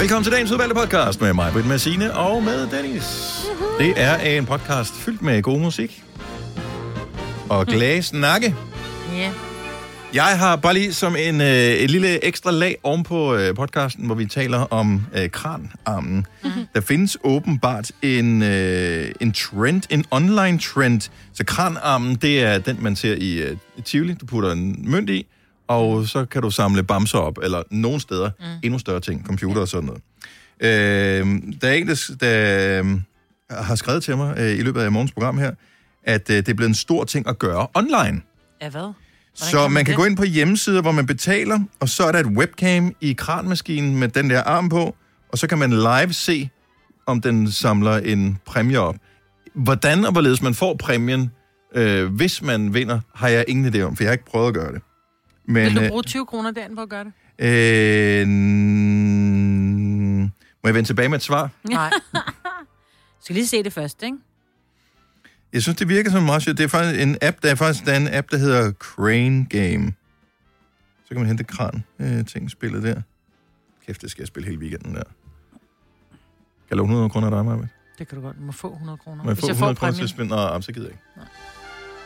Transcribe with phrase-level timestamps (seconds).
[0.00, 3.04] Velkommen til dagens udvalgte podcast med mig, Britt, med Signe og med Dennis.
[3.78, 6.04] Det er en podcast fyldt med god musik
[7.48, 8.54] og glade snakke.
[9.12, 9.32] Ja.
[10.14, 14.06] Jeg har bare lige som en, øh, et lille ekstra lag oven på øh, podcasten,
[14.06, 16.26] hvor vi taler om øh, kranarmen.
[16.44, 16.66] Mm-hmm.
[16.74, 21.10] Der findes åbenbart en, øh, en trend, en online trend.
[21.32, 24.14] Så kranarmen, det er den, man ser i øh, Tivoli.
[24.14, 25.26] Du putter en mønt i,
[25.70, 28.44] og så kan du samle bamser op, eller nogle steder mm.
[28.62, 30.02] endnu større ting, computer og sådan noget.
[30.60, 33.00] Øh, der er en, der, der øh,
[33.50, 35.52] har skrevet til mig øh, i løbet af morgens program her,
[36.04, 38.22] at øh, det er blevet en stor ting at gøre online.
[38.62, 38.92] Ja, hvad?
[39.34, 42.26] Så man kan gå ind på hjemmesider, hvor man betaler, og så er der et
[42.26, 44.96] webcam i kranmaskinen med den der arm på,
[45.28, 46.48] og så kan man live se,
[47.06, 48.96] om den samler en præmie op.
[49.54, 51.30] Hvordan og hvorledes man får præmien,
[51.74, 54.54] øh, hvis man vinder, har jeg ingen idé om, for jeg har ikke prøvet at
[54.54, 54.82] gøre det.
[55.50, 57.12] Men, Vil du øh, bruge 20 kroner derinde på at gøre det?
[57.38, 58.28] øh,
[60.62, 61.50] må jeg vende tilbage med et svar?
[61.64, 61.90] Nej.
[63.20, 64.16] skal lige se det først, ikke?
[65.52, 66.58] Jeg synes, det virker som meget sjovt.
[66.58, 69.46] Det er faktisk en app, der er faktisk der er en app, der hedder Crane
[69.50, 69.92] Game.
[71.04, 73.00] Så kan man hente kran øh, ting spillet der.
[73.86, 75.02] Kæft, det skal jeg spille hele weekenden der.
[75.02, 77.66] Kan jeg låne 100 kroner af dig, Maja?
[77.98, 78.36] Det kan du godt.
[78.36, 79.24] Du må få 100 kroner.
[79.24, 80.28] Må jeg få 100 kroner til at spille?
[80.28, 81.30] Nå, så gider jeg ikke.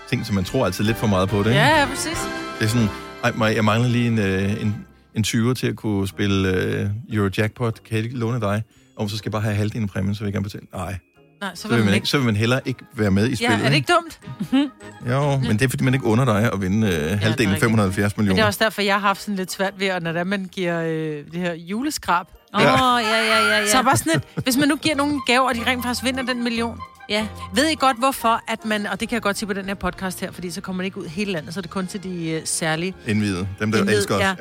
[0.08, 1.60] Ting, som man tror altid lidt for meget på det, ikke?
[1.60, 2.18] Ja, ja, præcis.
[2.58, 2.88] Det er sådan,
[3.24, 7.84] ej, jeg mangler lige en, øh, en, en 20'er til at kunne spille øh, Eurojackpot.
[7.84, 8.62] Kan jeg ikke låne dig?
[8.96, 10.66] Og så skal jeg bare have halvdelen af præmien, så vil jeg gerne betale.
[10.74, 10.96] Nej,
[11.40, 12.06] Nej, så så vil vil, man man ikke.
[12.06, 13.64] så vil man heller ikke være med i Ja, spillet.
[13.64, 14.20] er det ikke dumt?
[15.10, 17.60] Jo, men det er, fordi man ikke under dig at vinde øh, halvdelen af rigtigt.
[17.60, 18.46] 570 Men det er millioner.
[18.46, 21.24] også derfor, jeg har haft sådan lidt svært ved, at når det man giver øh,
[21.32, 22.26] det her juleskrab.
[22.54, 23.66] Åh, oh, ja, ja, ja, ja.
[23.70, 26.04] Så er bare sådan lidt, hvis man nu giver nogen gaver, og de rent faktisk
[26.04, 26.78] vinder den million.
[27.08, 27.26] Ja.
[27.54, 29.74] Ved I godt, hvorfor at man, og det kan jeg godt sige på den her
[29.74, 32.02] podcast her, fordi så kommer det ikke ud hele landet, så er det kun til
[32.02, 33.48] de øh, særlige, Indvidet.
[33.60, 34.20] Dem, der Indviet, elsker os.
[34.20, 34.34] ja.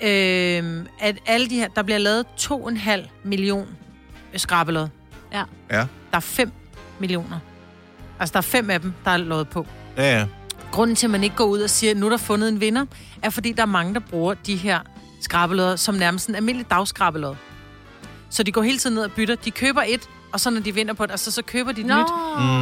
[0.00, 0.58] Ja.
[0.60, 3.68] øh, at alle de her, der bliver lavet 2,5 million
[4.36, 4.88] skrabelod.
[5.32, 5.42] Ja.
[5.70, 5.78] Ja.
[6.10, 6.52] Der er 5
[6.98, 7.38] millioner.
[8.20, 9.66] Altså, der er fem af dem, der er lovet på.
[9.96, 10.26] Ja, ja.
[10.72, 12.60] Grunden til, at man ikke går ud og siger, at nu er der fundet en
[12.60, 12.86] vinder,
[13.22, 14.80] er fordi, der er mange, der bruger de her
[15.20, 17.34] skrabelodder som nærmest en almindelig dagskrabelod.
[18.30, 19.34] Så de går hele tiden ned og bytter.
[19.34, 20.00] De køber et,
[20.32, 21.94] og så når de vinder på det, altså, så køber de Nå.
[21.94, 22.06] nyt.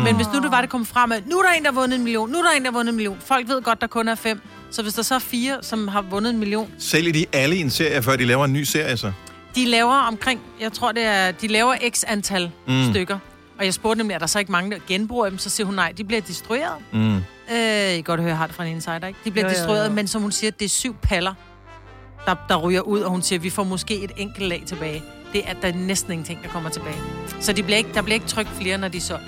[0.05, 1.81] Men hvis nu det var, det kom frem, at nu er der en, der har
[1.81, 3.17] vundet en million, nu er der en, der har vundet en million.
[3.21, 4.41] Folk ved godt, der kun er fem.
[4.71, 7.61] Så hvis der så er fire, som har vundet en million, Sælger de alle i
[7.61, 9.13] en serie, før de laver en ny serie, så?
[9.55, 12.91] de laver omkring, jeg tror det er, de laver x antal mm.
[12.91, 13.19] stykker.
[13.59, 15.39] Og jeg spurgte nemlig, er der så ikke mange, der genbruger dem?
[15.39, 16.75] Så siger hun, nej, de bliver destrueret.
[16.93, 17.17] Mm.
[17.17, 19.19] Øh, I kan godt høre, jeg har det fra en insider, ikke?
[19.25, 19.93] De bliver Jo, jo, destrueret, jo.
[19.93, 21.35] men som hun siger, det er syv paller,
[22.27, 25.03] der, der ryger ud, og hun siger, vi får måske et enkelt lag tilbage.
[25.33, 26.97] Det er, der er næsten ingenting, der kommer tilbage.
[27.41, 29.25] Så de bliver ikke, der bliver ikke trykt flere, når de er solgt.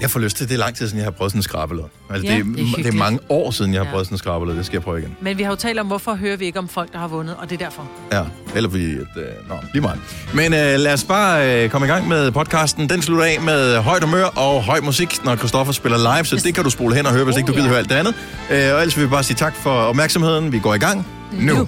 [0.00, 1.84] Jeg får lyst til, det er lang tid siden, jeg har prøvet sådan en skrabelod.
[2.10, 3.90] Altså, Ja, det, er, det er det er mange år siden, jeg har Ja.
[3.90, 4.56] prøvet sådan en skrabelod.
[4.56, 5.16] Det skal jeg prøve igen.
[5.20, 7.36] Men vi har jo talt om, hvorfor hører vi ikke om folk, der har vundet,
[7.38, 7.88] og det er derfor.
[8.12, 8.22] Ja,
[8.54, 8.92] eller fordi...
[8.94, 10.00] At, øh, nå, lige meget.
[10.34, 12.88] Men øh, lad os bare øh, komme i gang med podcasten.
[12.88, 16.54] Den slutter af med højt humør og høj musik, når Christoffer spiller live, så det
[16.54, 17.68] kan du spole hen og høre, hvis Oh, ikke du gider ja.
[17.70, 18.14] høre alt det andet.
[18.50, 20.52] Øh, og ellers vil vi bare sige tak for opmærksomheden.
[20.52, 21.54] Vi går i gang nu.
[21.54, 21.66] Nu.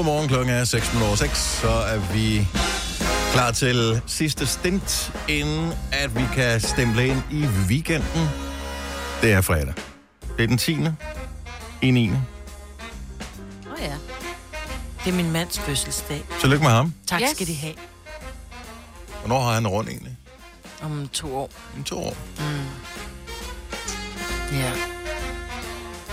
[0.00, 2.48] Godmorgen, klokken er 6 minutter over 6, så er vi
[3.32, 8.28] klar til sidste stint, inden at vi kan stemple ind i weekenden.
[9.22, 9.74] Det er fredag.
[10.36, 10.76] Det er den 10.
[11.82, 12.10] i 9.
[12.10, 12.16] Åh,
[13.80, 13.94] ja.
[15.04, 16.22] Det er min mands fødselsdag.
[16.40, 16.94] Tillykke med ham.
[17.06, 17.30] Tak Yes.
[17.30, 17.74] skal de have.
[19.20, 20.16] Hvornår har han rundt egentlig?
[20.82, 21.50] Om to år.
[21.76, 22.16] Om to år.
[24.52, 24.72] Ja.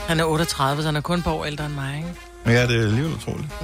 [0.07, 2.26] Han er 38, så han er kun par år ældre end mig, ikke?
[2.47, 3.47] Ja, det er alligevel utroligt.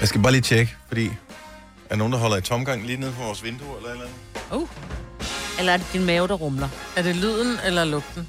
[0.00, 1.10] Jeg skal bare lige tjekke, fordi er
[1.88, 4.16] der nogen, der holder i tomgang lige nede på vores vindue eller eller andet?
[4.62, 4.68] Uh.
[5.58, 6.68] Eller er det din mave, der rumler?
[6.96, 8.28] Er det lyden eller lugten?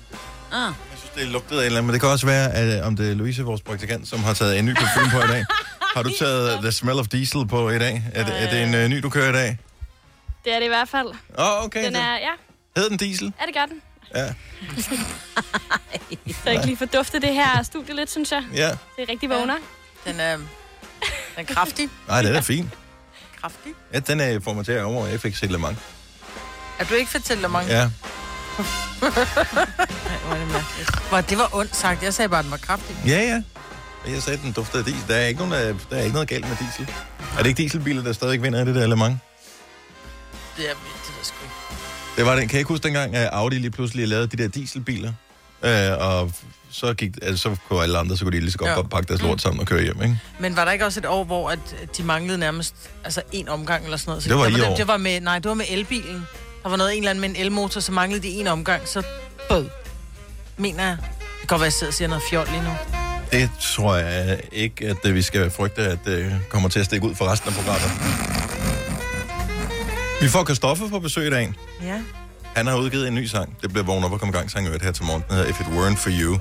[0.52, 0.62] Ah.
[0.62, 2.88] Jeg synes, det lugtede af et eller andet, men det kan også være, at, øh,
[2.88, 5.46] om det er Louise, vores praktikant, som har taget en ny parfume på i dag.
[5.96, 8.04] Har du taget The Smell of Diesel på i dag?
[8.14, 9.58] Er det, er det en uh, ny, du kører i dag?
[10.46, 11.08] Det er det i hvert fald.
[11.08, 11.86] Åh, oh, okay.
[11.86, 12.32] Den er, ja,
[12.78, 13.34] Hed den Diesel?
[13.42, 13.82] ja det gør den.
[14.16, 14.34] Ja.
[16.44, 18.44] Så jeg kan lige få duftet det her studie lidt, synes jeg.
[18.54, 18.68] Ja.
[18.68, 19.58] Det er rigtig vågner.
[20.06, 20.48] Den er, den
[21.38, 21.90] er kraftig.
[22.08, 22.70] Nej, det er fint.
[23.42, 23.74] Kraftig.
[23.94, 25.78] Ja, den er får mig til at over, jeg fik signalement.
[26.80, 27.72] Er du ikke fortæller mange?
[27.72, 27.90] Ja.
[29.00, 29.08] Hvor
[30.36, 31.10] er det mærkeligt.
[31.10, 32.04] Hvor det var ondt sagt.
[32.04, 32.96] Jeg sagde bare, at den var kraftig.
[33.06, 33.42] Ja, ja.
[34.04, 35.08] Og Jeg sagde, at den duftede af diesel.
[35.08, 36.94] Der er, ikke nogen, der, der er ikke noget galt med diesel.
[37.38, 39.18] Er det ikke dieselbiler, der stadig vinder i det der Le Mans?
[40.58, 41.41] Det er det er sgu ikke.
[42.18, 42.42] Det var den.
[42.48, 45.12] Kan jeg ikke huske dengang, at Audi lige pludselig lavede de der dieselbiler?
[45.64, 46.32] Øh, og
[46.72, 48.82] så, gik, altså, så kunne alle andre, så kunne de lige så godt Ja.
[48.82, 50.20] pakke deres lort sammen og køre hjem, ikke?
[50.40, 51.60] Men var der ikke også et år, hvor at
[51.98, 54.24] de manglede nærmest altså en omgang eller sådan noget?
[54.24, 54.76] Så Det var der i den- år.
[54.76, 56.26] Det var med, nej, det var med elbilen.
[56.64, 59.04] Der var noget en eller anden med en elmotor, så manglede de en omgang, så
[59.50, 59.66] bød.
[60.58, 60.98] Mener jeg.
[61.40, 62.70] kan godt være, at jeg sidder og siger noget fjol lige nu.
[63.32, 67.08] Det tror jeg ikke, at øh, vi skal frygte, at det kommer til at stikke
[67.08, 67.92] ud for resten af programmet.
[70.22, 71.54] Vi får Kristoffer på besøg i dag.
[71.84, 72.02] Ja.
[72.56, 73.58] Han har udgivet en ny sang.
[73.62, 75.24] Det bliver vågnet op og komme i gang sang her til morgen.
[75.30, 76.40] Den hedder If It Weren't For You.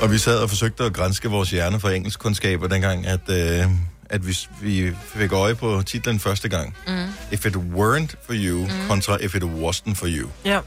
[0.00, 3.66] Og vi sad og forsøgte at grænske vores hjerne for engelskkundskaber dengang, at, øh,
[4.10, 6.76] at vi, vi fik øje på titlen første gang.
[6.86, 6.92] Mm.
[7.32, 8.88] If It Weren't For You mm.
[8.88, 10.28] kontra If It Wasn't For You.
[10.44, 10.58] Ja.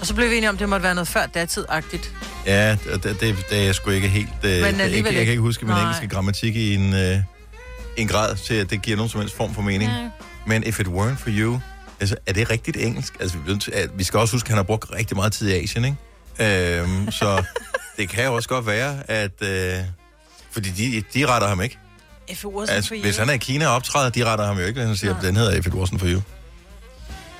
[0.00, 2.10] Og så blev vi enige om, at det måtte være noget før datid-agtigt.
[2.46, 4.28] Ja, det, det, det er jeg sgu ikke helt...
[4.44, 5.42] Øh, jeg, jeg, alligevel jeg kan ikke.
[5.42, 5.82] huske min Nej.
[5.82, 7.18] engelske grammatik i en, øh,
[7.96, 9.90] en grad til, at det giver nogen som helst form for mening.
[9.90, 10.08] Ja.
[10.46, 11.60] Men if it weren't for you,
[12.00, 13.16] altså, er det rigtigt engelsk?
[13.20, 15.52] Altså, vi, at- vi skal også huske, at han har brugt rigtig meget tid i
[15.62, 16.78] Asien, ikke?
[16.80, 17.44] Øhm, så
[17.98, 19.42] det kan jo også godt være, at...
[19.42, 19.74] Øh,
[20.50, 21.78] fordi de, de retter ham ikke.
[22.28, 23.02] If it wasn't Altså, for you.
[23.02, 25.16] hvis han er i Kina og optræder, de retter ham jo ikke, hvis han siger,
[25.16, 26.20] at den hedder If it wasn't for you.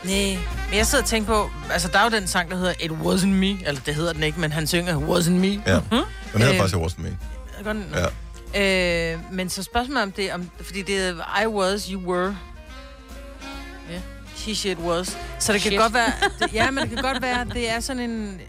[0.05, 0.39] Nej,
[0.69, 2.91] men jeg sidder og tænker på, altså der er jo den sang, der hedder It
[2.91, 5.47] Wasn't Me, eller det hedder den ikke, men han synger It Wasn't Me.
[5.47, 5.75] Ja.
[5.75, 5.83] Den
[6.43, 7.19] hedder Øh, faktisk It wasn't me.
[7.65, 8.09] Godt-
[8.55, 9.13] Ja.
[9.15, 12.37] Øh, men så spørgsmålet om det, om, fordi det er I was, you were.
[13.91, 14.01] Ja.
[14.37, 15.17] She shit was.
[15.39, 15.81] Så det kan Shit.
[15.81, 18.41] godt være, det, ja, men det kan godt være, at det er sådan en,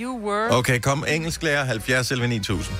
[0.00, 0.50] you were.
[0.58, 2.76] Okay, kom engelsklærer 70 11 9000.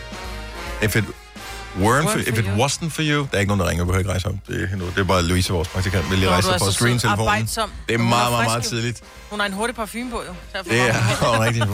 [0.82, 2.64] If it weren't for, if it you.
[2.66, 4.34] wasn't for you, der er ikke nogen, der ringer, du behøver ikke rejse op.
[4.48, 7.46] Det er, nu, det er bare Louise, vores praktikant, vil lige rejse er på screen-telefonen.
[7.46, 9.02] Det er meget, meget, meget tidligt.
[9.30, 10.34] Hun har en hurtig parfume på, jo.
[10.52, 11.66] Derfor Det er rigtigt.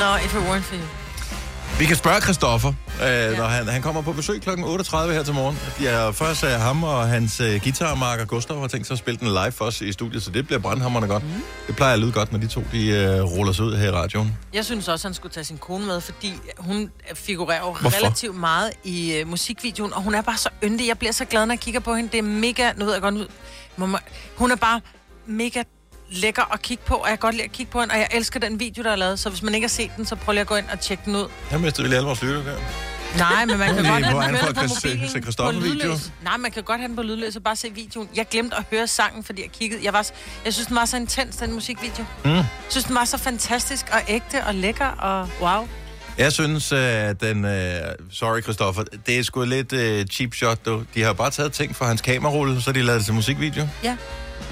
[0.00, 1.03] Nå, if it weren't for you.
[1.78, 2.72] Vi kan spørge Christoffer,
[3.02, 4.50] øh, når han, han kommer på besøg kl.
[4.50, 4.56] 8.30
[4.96, 5.58] her til morgen.
[5.82, 9.28] Ja, først er ham og hans øh, guitarmarker Gustav har tænkt sig at spille den
[9.28, 11.22] live for os i studiet, så det bliver brandhammerne godt.
[11.22, 11.42] Mm.
[11.66, 13.90] Det plejer at lyde godt, når de to de, øh, ruller sig ud her i
[13.90, 14.36] radioen.
[14.52, 17.98] Jeg synes også, han skulle tage sin kone med, fordi hun figurerer jo Hvorfor?
[17.98, 20.88] relativt meget i uh, musikvideoen, og hun er bare så yndig.
[20.88, 22.10] Jeg bliver så glad, når jeg kigger på hende.
[22.12, 22.72] Det er mega...
[22.76, 23.30] Nu ved jeg godt,
[24.36, 24.80] hun er bare
[25.26, 25.62] mega
[26.14, 28.08] lækker at kigge på, og jeg kan godt lide at kigge på hende, og jeg
[28.12, 29.18] elsker den video, der er lavet.
[29.18, 31.02] Så hvis man ikke har set den, så prøv lige at gå ind og tjekke
[31.06, 31.26] den ud.
[31.50, 32.42] Her mistede lige alle vores lytter.
[33.18, 35.08] Nej, men man kan godt have den kørende at på se- mobilen.
[35.08, 36.12] se på lydløs.
[36.24, 38.08] Nej, man kan godt have den på lydløs og bare se videoen.
[38.16, 39.80] Jeg glemte at høre sangen, fordi jeg kiggede.
[39.84, 40.06] Jeg, var,
[40.44, 42.04] jeg synes, den var så intens, den musikvideo.
[42.24, 42.30] Mm.
[42.30, 45.68] Jeg synes, den var så fantastisk og ægte og lækker og wow.
[46.18, 47.44] Jeg synes, at den...
[47.44, 47.72] Øh,
[48.12, 48.84] sorry, Christoffer.
[49.06, 50.82] Det er sgu lidt øh, cheap shot, du.
[50.94, 53.68] De har bare taget ting fra hans kamerarulle, så de lavede det til musikvideo.
[53.84, 53.96] Ja.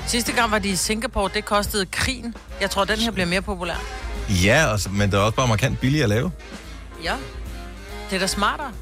[0.07, 2.35] Sidste gang var de i Singapore, det kostede krigen.
[2.61, 3.75] Jeg tror, den her bliver mere populær.
[4.29, 6.31] Ja, altså, men det er også bare markant billigere at lave.
[7.05, 7.15] Ja.
[8.11, 8.73] Det er da smartere.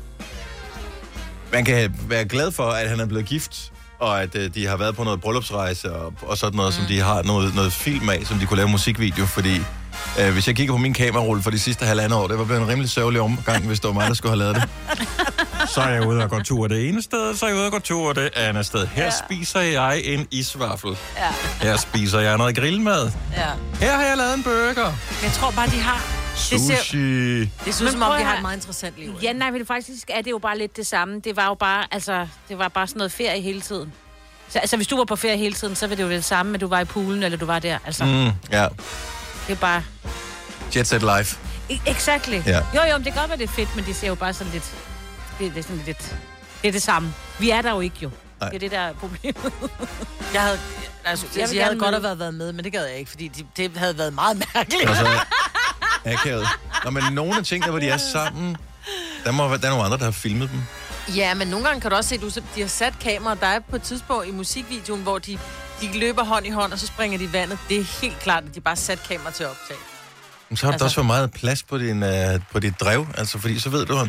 [1.52, 4.76] Man kan være glad for, at han er blevet gift, og at øh, de har
[4.76, 6.78] været på noget bryllupsrejse og, og sådan noget, mm.
[6.78, 9.61] som de har noget, noget film af, som de kunne lave musikvideo, fordi
[10.20, 12.62] øh, hvis jeg kigger på min kamerarulle for de sidste halvandet år, det var blevet
[12.62, 14.69] en rimelig sørgelig omgang, hvis det var mig, der skulle have lavet det.
[15.75, 17.72] Så er jeg ude og gå tur det ene sted, så er jeg ude og
[17.72, 18.87] gå tur det andet sted.
[18.87, 19.11] Her ja.
[19.11, 20.96] spiser jeg en isvaffel.
[21.17, 21.32] Ja.
[21.62, 23.11] Her spiser jeg noget grillmad.
[23.37, 23.46] ja.
[23.81, 24.93] Her har jeg lavet en burger.
[25.22, 26.02] Jeg tror bare, de har...
[26.50, 27.40] Det ser, Sushi.
[27.40, 29.14] det ser ud Men som om, de har et meget interessant liv.
[29.22, 31.20] Ja, nej, men faktisk er det jo bare lidt det samme.
[31.25, 33.93] Det var jo bare, altså, det var bare sådan noget ferie hele tiden.
[34.49, 36.55] Så, altså, hvis du var på ferie hele tiden, så var det jo det samme,
[36.55, 37.78] at du var i poolen, eller du var der.
[37.87, 38.31] Altså, mm.
[38.52, 38.67] Ja,
[39.46, 39.82] det er bare...
[40.76, 41.38] Jet Set Life.
[41.70, 42.40] E- Exactly.
[42.46, 42.58] Ja.
[42.75, 44.32] Jo, jo, men det kan godt være, det er fedt, men det ser jo bare
[44.32, 44.75] sådan lidt...
[45.41, 46.17] Det, det er sådan lidt...
[46.63, 47.15] Det er det samme.
[47.39, 48.11] Vi er der jo ikke, jo.
[48.41, 48.49] Nej.
[48.49, 49.53] Det er det, der er problemet.
[50.35, 50.59] Jeg havde,
[51.05, 51.93] altså, jeg, Jeg havde godt med.
[51.93, 54.44] have været, været med, men det gad jeg ikke, fordi de, det havde været meget
[54.55, 54.89] mærkeligt.
[54.91, 55.06] Og så
[56.05, 56.47] akavet.
[56.85, 58.56] Nå, men nogle af tingene, hvor de er sammen,
[59.25, 60.61] der må være, der er nogle andre, der har filmet dem.
[61.17, 63.35] Ja, men nogle gange kan du også se, at du, de har sat kamera.
[63.35, 65.39] Der er på et tidspunkt i musikvideoen, hvor de,
[65.81, 67.59] de løber hånd i hånd, og så springer de i vandet.
[67.69, 69.79] Det er helt klart, at de bare har sat kamera til at optage.
[70.49, 72.09] Men så har du Altså- også for meget plads på, din, uh,
[72.53, 74.09] på dit drev, altså fordi så ved du, at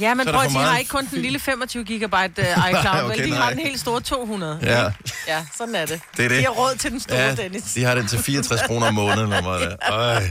[0.00, 3.02] Ja, men prøv at de har ikke kun den lille 25 gigabyte uh, iCloud, Nej,
[3.02, 3.10] vel?
[3.12, 3.38] okay, De nej.
[3.38, 4.58] har den helt store 200.
[4.62, 4.90] ja,
[5.28, 6.00] Ja, sådan er det.
[6.16, 6.42] det er De det.
[6.44, 7.62] har råd til den store, Ja, Dennis.
[7.62, 9.30] de har den til 64 kroner om måneden.
[9.30, 9.76] Der.
[9.90, 10.22] Øj.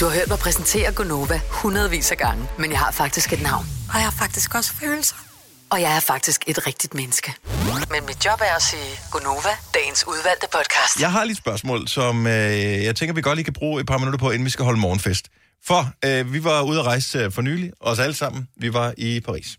[0.00, 3.66] Du har hørt mig præsentere Gonova hundredvis af gange, men jeg har faktisk et navn.
[3.88, 5.14] Og jeg har faktisk også følelser.
[5.70, 7.34] Og jeg er faktisk et rigtigt menneske.
[7.90, 11.00] Men mit job er at sige Gonova, dagens udvalgte podcast.
[11.00, 12.32] Jeg har lige et spørgsmål, som øh,
[12.84, 14.80] jeg tænker, vi godt lige kan bruge et par minutter på, inden vi skal holde
[14.80, 15.26] morgenfest.
[15.66, 18.48] For øh, vi var ude at rejse øh, for nylig, os alle sammen.
[18.56, 19.58] Vi var i Paris.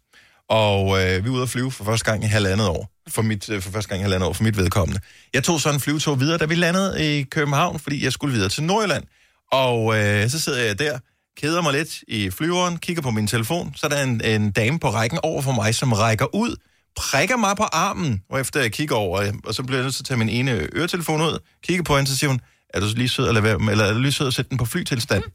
[0.50, 2.92] Og øh, vi var ude at flyve for første gang i halvandet år.
[3.10, 5.02] For, mit, øh, for første gang i halvandet år, for mit vedkommende.
[5.34, 8.50] Jeg tog så en flyvetur videre, da vi landede i København, fordi jeg skulle videre
[8.50, 9.04] til Nordjylland.
[9.52, 11.00] Og øh, så sidder jeg der,
[11.38, 13.74] keder mig lidt i flyveren, kigger på min telefon.
[13.76, 16.56] Så er der en, en dame på rækken over for mig, som rækker ud,
[16.96, 19.96] prikker mig på armen, og efter jeg kigger over, øh, og så bliver jeg nødt
[19.96, 22.42] til at tage min ene øretelefon ud, kigger på hende, så siger hun,
[22.74, 24.58] er du lige sød at, lade være, eller er du lige sød at sætte den
[24.58, 25.24] på flytilstand?
[25.24, 25.32] Mm.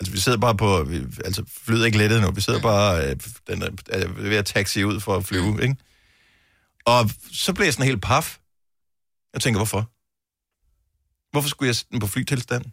[0.00, 0.82] Altså, vi sidder bare på...
[0.82, 2.30] Vi, altså, flyet er ikke lettet nu.
[2.30, 3.06] Vi sidder bare...
[3.06, 5.76] Øh, den er, er ved at taxi ud for at flyve, ikke?
[6.84, 8.38] Og så bliver jeg sådan helt paf.
[9.34, 9.90] Jeg tænker, hvorfor?
[11.30, 12.64] Hvorfor skulle jeg sætte den på flytilstand?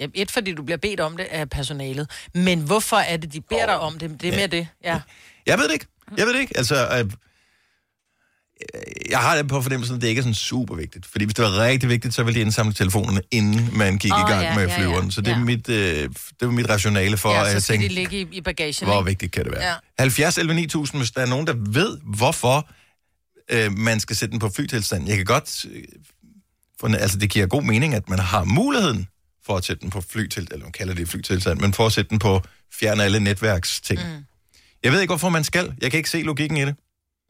[0.00, 2.10] Jamen, et, fordi du bliver bedt om det af personalet.
[2.34, 4.20] Men hvorfor er det, de beder dig om det?
[4.20, 5.00] Det er mere det, ja.
[5.46, 5.86] Jeg ved det ikke.
[6.16, 6.56] Jeg ved det ikke.
[6.56, 7.10] Altså, øh,
[9.10, 11.06] jeg har det på fornemmelsen, at det ikke er sådan super vigtigt.
[11.06, 14.18] Fordi hvis det var rigtig vigtigt, så ville de indsamle telefonerne, inden man gik Åh,
[14.18, 14.78] i gang ja, med ja, ja.
[14.78, 15.10] flyveren.
[15.10, 15.44] Så det er Ja.
[15.44, 16.10] mit, øh, det
[16.40, 19.06] var mit rationale for, ja, at jeg tænkte, de ligge i, i bagagen, hvor ikke?
[19.06, 19.68] vigtigt kan det være.
[19.68, 19.74] Ja.
[19.98, 22.68] 70 11 9000, hvis der er nogen, der ved, hvorfor
[23.50, 25.08] øh, man skal sætte den på flytilstand.
[25.08, 25.64] Jeg kan godt...
[25.72, 25.82] Øh,
[26.80, 29.08] for, altså, det giver god mening, at man har muligheden
[29.46, 32.08] for at sætte den på flytilstand, eller man kalder det flytilstand, men for at sætte
[32.10, 32.42] den på
[32.80, 34.00] fjerne alle netværksting.
[34.00, 34.24] Mm.
[34.82, 35.74] Jeg ved ikke, hvorfor man skal.
[35.82, 36.74] Jeg kan ikke se logikken i det.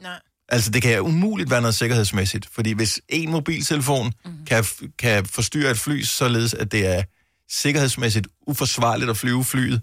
[0.03, 0.19] Nej.
[0.49, 4.33] Altså, det kan umuligt være noget sikkerhedsmæssigt, fordi hvis en mobiltelefon mm.
[4.47, 4.65] kan,
[4.99, 7.03] kan forstyrre et fly, således at det er
[7.51, 9.83] sikkerhedsmæssigt uforsvarligt at flyve flyet,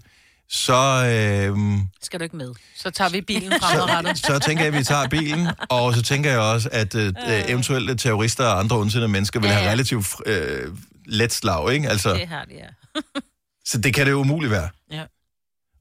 [0.50, 2.54] så, øh, Skal du ikke med?
[2.76, 4.18] Så tager vi bilen fremadrettet.
[4.18, 7.12] så tænker jeg, at vi tager bilen, og så tænker jeg også, at øh,
[7.48, 9.72] eventuelle terrorister og andre ondsindede mennesker vil Ja, have ja.
[9.72, 10.72] relativt øh,
[11.06, 11.88] let slag, ikke?
[11.88, 13.00] Altså, Det har de, ja.
[13.70, 14.68] så det kan det jo umuligt være.
[14.92, 15.02] Ja.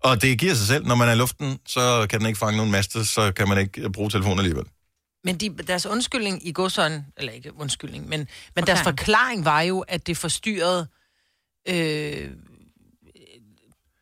[0.03, 2.57] Og det giver sig selv, når man er i luften, så kan den ikke fange
[2.57, 4.65] nogen master, så kan man ikke øh, bruge telefonen alligevel.
[5.23, 9.79] Men de, deres undskyldning i godsøjen, eller ikke undskyldning, men, men deres forklaring var jo,
[9.79, 10.87] at det forstyrrede
[11.69, 12.29] øh,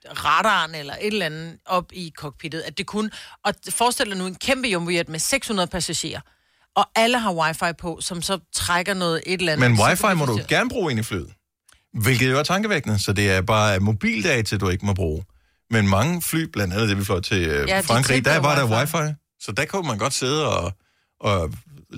[0.05, 2.61] radaren eller et eller andet op i cockpittet.
[2.61, 3.09] At det kunne,
[3.45, 6.21] og forestil dig nu en kæmpe jumbojet med 600 passagerer,
[6.75, 9.71] og alle har wifi på, som så trækker noget et eller andet.
[9.71, 11.33] Men wifi må du gerne bruge ind i flyet.
[11.93, 15.23] Hvilket jo er tankevækkende, så det er bare mobildata, du ikke må bruge.
[15.69, 18.55] Men mange fly, blandt andet det, vi fløj til øh, Ja, de Frankrig, der var
[18.55, 18.95] der wifi.
[18.97, 19.13] wifi.
[19.39, 20.73] Så der kunne man godt sidde og,
[21.29, 21.37] og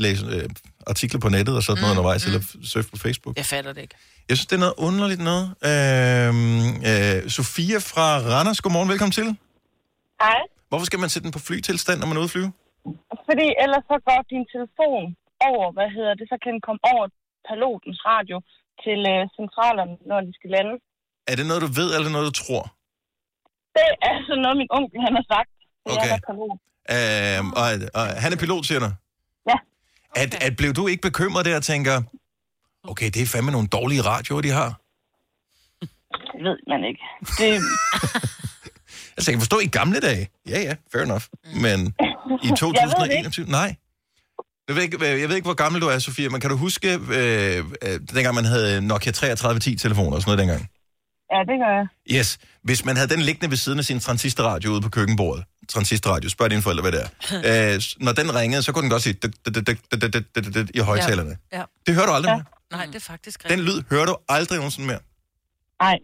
[0.04, 0.46] læse øh,
[0.92, 2.30] artikler på nettet og sådan noget Mm, undervejs, mm.
[2.30, 3.34] eller surfe på Facebook.
[3.42, 3.96] Jeg fatter det ikke.
[4.30, 5.46] Jeg synes, det er noget underligt noget.
[5.70, 9.28] Øhm, øh, Sofia fra Randers, godmorgen, velkommen til.
[10.24, 10.40] Hej.
[10.70, 12.52] Hvorfor skal man sætte den på flytilstand, når man er ude at flyve?
[13.30, 15.04] Fordi ellers så går din telefon
[15.50, 17.04] over, hvad hedder det, så kan den komme over
[17.50, 18.38] pilotens radio
[18.84, 20.74] til øh, centralerne, når de skal lande.
[21.32, 22.64] Er det noget, du ved, eller noget, du tror?
[23.78, 25.52] Det er sådan noget, min onkel han har sagt.
[25.86, 26.10] Det Okay.
[26.12, 26.58] er der pilot.
[26.96, 27.68] Øhm, og,
[28.00, 28.90] og han er pilot, siger du?
[30.16, 30.22] Ja.
[30.22, 32.02] At, at blev du ikke bekymret der og tænker,
[32.84, 34.80] okay, det er fandme nogle dårlige radioer, de har?
[35.82, 37.02] Det ved man ikke.
[37.40, 37.62] Det,
[39.18, 40.30] Altså, jeg kan forstå i gamle dage.
[40.50, 41.24] Ja, ja, fair enough.
[41.46, 43.76] Men i Jeg ved det 2021, nej.
[44.68, 46.94] Jeg ved, ikke, jeg ved ikke, hvor gammel du er, Sofia, men kan du huske,
[46.94, 50.70] øh, øh, dengang man havde Nokia 3310-telefoner og sådan noget dengang?
[51.34, 51.88] ja, det gør jeg.
[52.20, 52.38] Yes.
[52.64, 56.30] Hvis man havde den liggende ved siden af sin transistorradio ude på køkkenbordet, transistorradio.
[56.30, 57.74] Spørg dine forældre, hvad det er.
[57.76, 59.16] Øh, når den ringede, så kunne den godt sige
[60.74, 61.38] i højtalerne.
[61.52, 61.58] Ja.
[61.58, 61.64] Ja.
[61.86, 62.36] Det hører du aldrig ja.
[62.36, 62.46] mere.
[62.72, 63.58] Nej, det er faktisk rigtigt.
[63.58, 65.00] Den lyd hører du aldrig nogensinde mere.
[65.82, 65.98] Nej.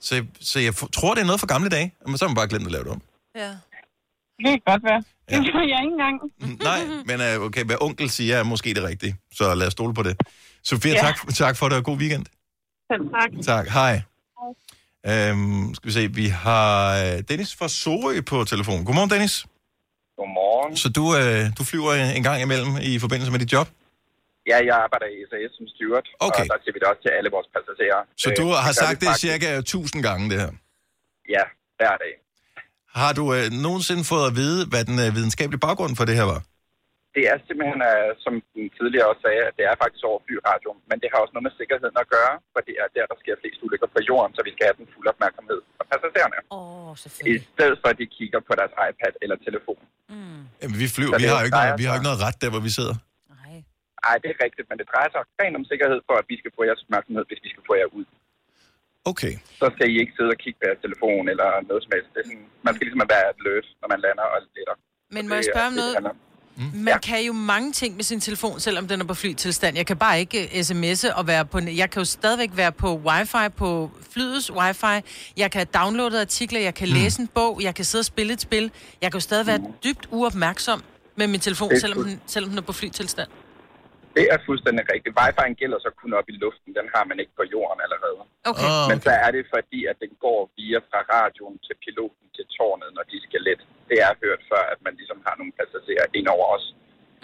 [0.00, 1.94] Så, så jeg tror, det er noget fra gamle dage.
[2.06, 3.02] Men så har man bare glemt at lave det om.
[3.36, 3.48] Ja.
[4.38, 5.02] Det kan godt være.
[5.30, 5.36] Ja.
[5.36, 6.16] Det tror jeg ikke engang.
[6.62, 9.16] Nej, men øh, okay, hvad onkel siger er måske det rigtige.
[9.34, 10.16] Så lad os stole på det.
[10.64, 11.00] Sofia, ja.
[11.00, 12.26] tak, tak for det, og god weekend.
[12.92, 13.44] Selv tak.
[13.44, 13.92] Tak, hej.
[13.92, 14.02] hej.
[15.06, 16.72] Øhm, skal vi se, vi har
[17.04, 18.84] øh, Dennis fra Sorø på telefon.
[18.84, 19.34] Godmorgen, Dennis.
[20.18, 20.76] Godmorgen.
[20.76, 23.68] Så du, øh, du flyver en gang imellem i forbindelse med dit job?
[24.50, 26.42] Ja, jeg arbejder i SAS som steward, Okay.
[26.42, 28.00] og der siger vi det også til alle vores passagerer.
[28.24, 30.50] Så du Øh, har sagt det faktisk- cirka 1000 gange, det her.
[31.36, 31.44] Ja,
[31.78, 32.12] hver dag.
[33.00, 36.22] Har du øh, nogensinde fået at vide, hvad den øh, videnskabelige baggrund for det her
[36.34, 36.40] var?
[37.20, 40.70] Det er simpelthen, øh, som den tidligere også sagde, at det er faktisk over flyradio,
[40.90, 43.34] men det har også noget med sikkerheden at gøre, for det er der, der sker
[43.42, 46.38] flest ulykker på jorden, så vi skal have den fulde opmærksomhed fra passagererne.
[46.56, 47.42] Åh, oh, I selvfølgelig.
[47.56, 49.82] stedet for, at de kigger på deres iPad eller telefon.
[50.12, 50.40] Mm.
[50.60, 52.50] Jamen, vi flyver, vi det har jo ikke noget, vi har ikke noget ret der,
[52.54, 52.96] hvor vi sidder.
[53.36, 53.54] Nej.
[54.08, 56.50] Ej, det er rigtigt, men det drejer sig rent om sikkerhed for, at vi skal
[56.56, 58.06] få jeres opmærksomhed, hvis vi skal få jer ud.
[59.10, 59.34] Okay.
[59.60, 62.08] Så skal I ikke sidde og kigge på jeres telefon eller noget som helst.
[62.14, 64.76] Det er sådan, man skal ligesom være alert, når man lander og letter.
[65.16, 65.96] Men må jeg spørge om noget?
[66.60, 66.70] Om.
[66.74, 66.98] Man Ja.
[66.98, 69.76] kan jo mange ting med sin telefon, selvom den er på flytilstand.
[69.76, 71.58] Jeg kan bare ikke uh, sms'e og være på...
[71.60, 74.84] Jeg kan jo stadigvæk være på wifi, på flyets wifi.
[75.36, 76.94] Jeg kan have downloadet artikler, jeg kan Mm.
[76.94, 78.70] læse en bog, jeg kan sidde og spille et spil.
[79.02, 80.82] Jeg kan jo stadig være dybt uopmærksom
[81.16, 83.28] med min telefon, selvom den, selvom den er på flytilstand.
[84.16, 85.16] Det er fuldstændig rigtigt.
[85.18, 86.70] Wi-Fi'en gælder så kun op i luften.
[86.78, 88.16] Den har man ikke på jorden allerede.
[88.50, 88.68] Okay.
[88.70, 92.44] Ah, Men så er det fordi, at den går via fra radioen til piloten til
[92.56, 93.60] tårnet, når de skal let.
[93.90, 96.66] Det er hørt før, at man ligesom har nogle passagerer ind over os.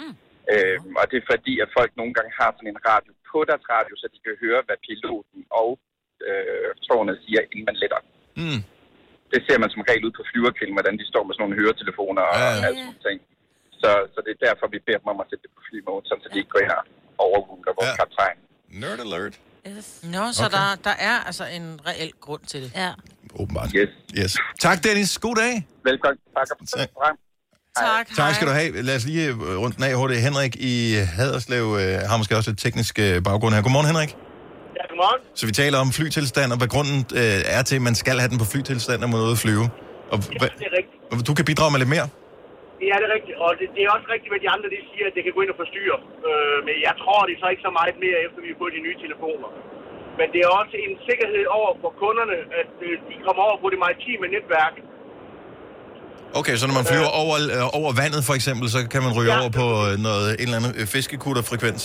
[0.00, 0.14] Mm.
[0.54, 3.64] Øhm, og det er fordi, at folk nogle gange har sådan en radio på deres
[3.74, 5.70] radio, så de kan høre, hvad piloten og
[6.28, 8.00] øh, tårnet siger, inden man letter.
[8.42, 8.60] Mm.
[9.32, 12.22] Det ser man som regel ud på flyverkilden, hvordan de står med sådan nogle høretelefoner
[12.30, 12.66] og Ja, ja.
[12.68, 13.18] alt sådan ting.
[13.82, 16.12] Så, så det er derfor, vi beder dem om at sætte det på flymode, så
[16.32, 16.82] de ikke går ind og
[17.26, 17.94] overruler vores Ja.
[17.94, 18.00] ja.
[18.02, 18.36] kaptajn.
[18.82, 19.34] Nerd alert.
[19.70, 19.86] Yes.
[20.14, 20.56] Nå, så Okay.
[20.56, 22.70] der, der er altså en reel grund til det.
[22.84, 22.90] Ja.
[23.40, 23.70] Åbenbart.
[23.80, 23.90] Yes.
[24.20, 24.32] Yes.
[24.66, 25.10] Tak, Dennis.
[25.26, 25.52] God dag.
[25.90, 26.18] Velkommen.
[26.36, 26.88] Tak for Tak.
[26.94, 27.16] program.
[27.78, 28.82] Tak, Tak skal du have.
[28.82, 30.20] Lad os lige øh, rundt den af hurtigt.
[30.20, 30.74] Henrik i
[31.16, 33.62] Haderslev øh, har måske også et teknisk øh, baggrund her.
[33.62, 34.10] Godmorgen, Henrik.
[34.88, 35.20] Godmorgen.
[35.34, 38.30] Så vi taler om flytilstand, og hvad grunden øh, er til, at man skal have
[38.30, 39.64] den på flytilstand, når man er ude at flyve.
[40.12, 41.26] Og hvad, Det er rigtigt.
[41.28, 42.08] du kan bidrage med lidt mere?
[42.08, 42.08] Ja,
[42.80, 43.36] det er rigtigt.
[43.44, 45.40] Og det, det er også rigtigt, hvad de andre de siger, at det kan gå
[45.44, 45.98] ind og forstyrre.
[46.28, 48.72] Øh, men jeg tror, det er så ikke så meget mere, efter vi har fået
[48.78, 49.48] de nye telefoner.
[50.18, 53.68] Men det er også en sikkerhed over for kunderne, at øh, de kommer over på
[53.72, 54.74] det maritime netværk.
[56.40, 59.32] Okay, så når man flyver over, øh, over vandet for eksempel, så kan man ryge
[59.32, 59.40] Ja.
[59.40, 61.82] over på øh, noget, en eller anden øh, fiskekutterfrekvens.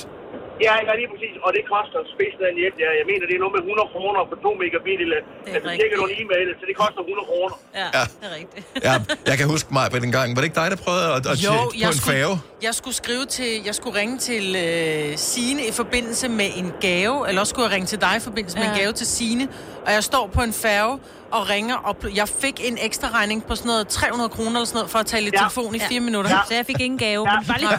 [0.68, 1.36] Ja, ja, lige præcis.
[1.46, 2.78] Og det koster spidsen af en hjælp.
[2.86, 5.00] Ja, jeg mener, det er noget med 100 kroner for 2 megabit.
[5.06, 5.24] Eller, er
[5.56, 6.00] altså, rigtigt.
[6.02, 7.56] nogle e-mail, så det koster 100 kroner.
[7.80, 8.04] Ja, Ja.
[8.20, 8.64] det er rigtigt.
[8.88, 8.94] Ja,
[9.30, 10.28] jeg kan huske mig på den gang.
[10.36, 12.36] Var det ikke dig, der prøvede at, at Jo, tjekke på en skulle, færge?
[12.64, 17.28] Jeg skulle skrive til, jeg skulle ringe til øh, Sine i forbindelse med en gave,
[17.30, 18.72] eller også skulle jeg ringe til dig i forbindelse med Ja.
[18.74, 19.48] en gave til Sine,
[19.86, 21.00] og jeg står på en færge
[21.32, 24.78] og ringer, og jeg fik en ekstra regning på sådan noget 300 kroner eller sådan
[24.78, 25.38] noget, for at tale i Ja.
[25.40, 25.88] telefon i Ja.
[25.88, 26.30] fire minutter.
[26.32, 26.38] Ja.
[26.48, 27.26] Så jeg fik ingen gave.
[27.26, 27.70] Men bare lige...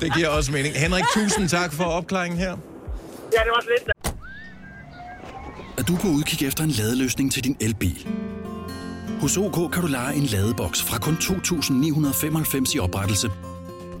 [0.00, 0.74] Det giver også mening.
[0.74, 2.48] Henrik, tusind tak for opklaringen her.
[2.48, 3.90] Ja, det var så lidt.
[5.78, 8.06] at du er på udkig efter en ladeløsning til din elbil.
[9.20, 13.30] Hos OK kan du lege en ladeboks fra kun 2.995 i oprettelse,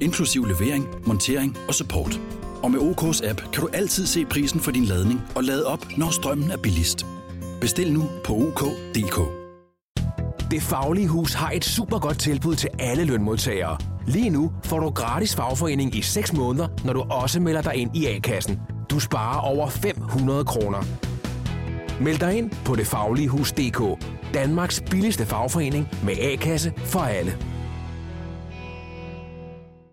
[0.00, 2.20] inklusiv levering, montering og support.
[2.62, 5.86] Og med OK's app kan du altid se prisen for din ladning og lade op,
[5.96, 7.06] når strømmen er billigst.
[7.60, 9.20] Bestil nu på OK.dk.
[10.50, 13.78] Det Faglige Hus har et super godt tilbud til alle lønmodtagere.
[14.06, 17.96] Lige nu får du gratis fagforening i 6 måneder, når du også melder dig ind
[17.96, 18.60] i A-kassen.
[18.90, 21.09] Du sparer over 500 kroner.
[22.00, 24.04] Meld dig ind på detfagligehus.dk.
[24.34, 27.36] Danmarks billigste fagforening med A-kasse for alle.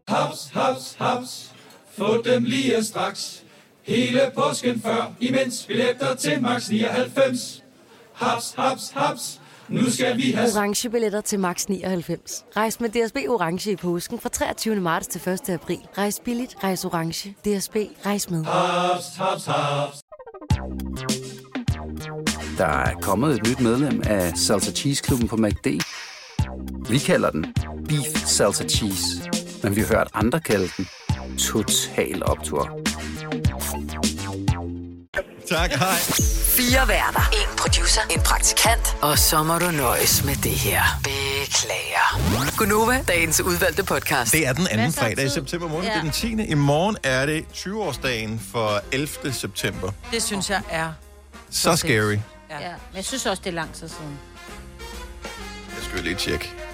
[0.08, 1.52] Haps, haps, haps.
[1.98, 3.44] Få dem lige straks.
[3.84, 7.64] Hele påsken før, imens billetter til max 99.
[8.14, 9.42] Haps, haps, haps.
[9.68, 10.50] Nu skal vi have...
[10.56, 12.46] orange billetter til max 99.
[12.58, 14.76] Rejs med DSB orange i påsken fra 23.
[14.76, 15.50] marts til 1.
[15.50, 15.80] april.
[15.98, 17.30] Rejs billigt, rejs orange.
[17.30, 18.46] DSB rejs med.
[18.46, 20.00] Haps, haps, haps.
[22.58, 25.68] Der er kommet et nyt medlem af Salsa Cheese Klubben på MACD.
[26.90, 27.46] Vi kalder den
[27.88, 29.06] Beef Salsa Cheese,
[29.64, 30.88] men vi har hørt andre kalde den
[31.38, 32.80] Total Optor.
[35.50, 35.98] Tak, hej.
[36.58, 37.30] Fire værter.
[37.34, 38.02] En producer.
[38.10, 38.98] En praktikant.
[39.02, 40.82] Og så må du nøjes med det her.
[41.04, 42.58] Beklager.
[42.58, 44.34] Gunova, dagens udvalgte podcast.
[44.34, 45.88] Det er den anden fredag i september måned.
[45.88, 45.94] Ja.
[45.94, 46.52] Det er den 10.
[46.52, 49.34] I morgen er det 20-årsdagen for 11.
[49.34, 49.92] september.
[50.12, 50.94] Det synes jeg er...
[51.50, 52.18] Så scary.
[52.50, 52.60] Ja.
[52.60, 52.72] ja.
[52.72, 54.20] Men jeg synes også, det er lang tid siden.
[55.76, 56.67] Jeg skal jo lige tjekke.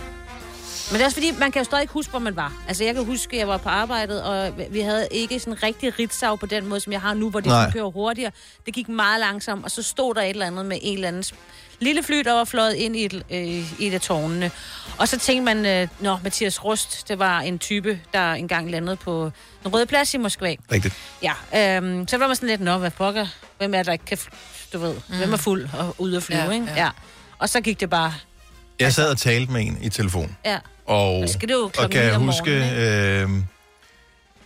[0.94, 2.54] Men det er også fordi, man kan jo stadig ikke huske, hvor man var.
[2.68, 6.00] Altså, jeg kan huske, at jeg var på arbejdet, og vi havde ikke sådan rigtig
[6.00, 7.64] ritsav på den måde, som jeg har nu, hvor det Nej.
[7.64, 8.32] skulle køre hurtigere.
[8.66, 11.24] Det gik meget langsomt, og så stod der et eller andet med en eller anden
[11.80, 14.52] lille fly, der var fløjet ind i et, øh, i et af tårnene.
[14.98, 18.96] Og så tænkte man, øh, nå, Mathias Rust, det var en type, der engang landede
[18.96, 19.32] på
[19.64, 20.56] den røde plads i Moskva.
[20.72, 20.96] Rigtigt.
[21.22, 23.28] Ja, øhm, så var man sådan lidt, nå, hvad pokker,
[23.58, 24.18] hvem er der ikke kan,
[24.74, 25.18] du ved, mm.
[25.18, 26.68] hvem er fuld og ude at flyve, Ja, ikke?
[26.76, 26.84] ja.
[26.84, 26.90] Ja.
[27.40, 28.14] Og så gik det bare,
[28.80, 30.38] Jeg sad og talte med en i telefon.
[30.46, 30.58] ja.
[30.86, 32.52] Og, Så skal det jo og kan jeg huske...
[32.52, 33.30] Øh,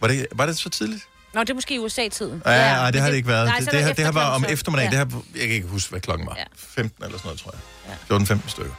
[0.01, 1.03] var, det, var det så tidligt?
[1.33, 2.41] Nå, det er måske i USA-tiden.
[2.45, 3.45] Ja, ja, nej, det har det ikke været.
[3.47, 4.93] Nej, det, det, det det her efter var om eftermiddagen.
[4.93, 4.99] Ja.
[4.99, 6.35] Det her, jeg kan ikke huske, hvad klokken var.
[6.37, 6.43] Ja.
[6.57, 7.55] 15 eller sådan noget, tror
[8.29, 8.37] jeg.
[8.37, 8.73] 14-15 stykker.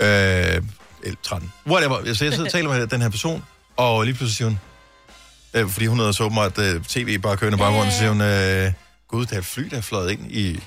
[0.00, 0.62] Øh,
[1.02, 1.52] eller 13.
[1.66, 2.14] Whatever.
[2.14, 3.44] Så jeg sidder og taler med den her person,
[3.76, 4.58] og lige pludselig siger hun,
[5.54, 8.20] øh, fordi hun havde så åbenbart øh, tv bare kørende i baggrunden, så siger hun,
[8.20, 8.72] øh,
[9.08, 10.62] gud, der er et fly, der er fløjet ind i...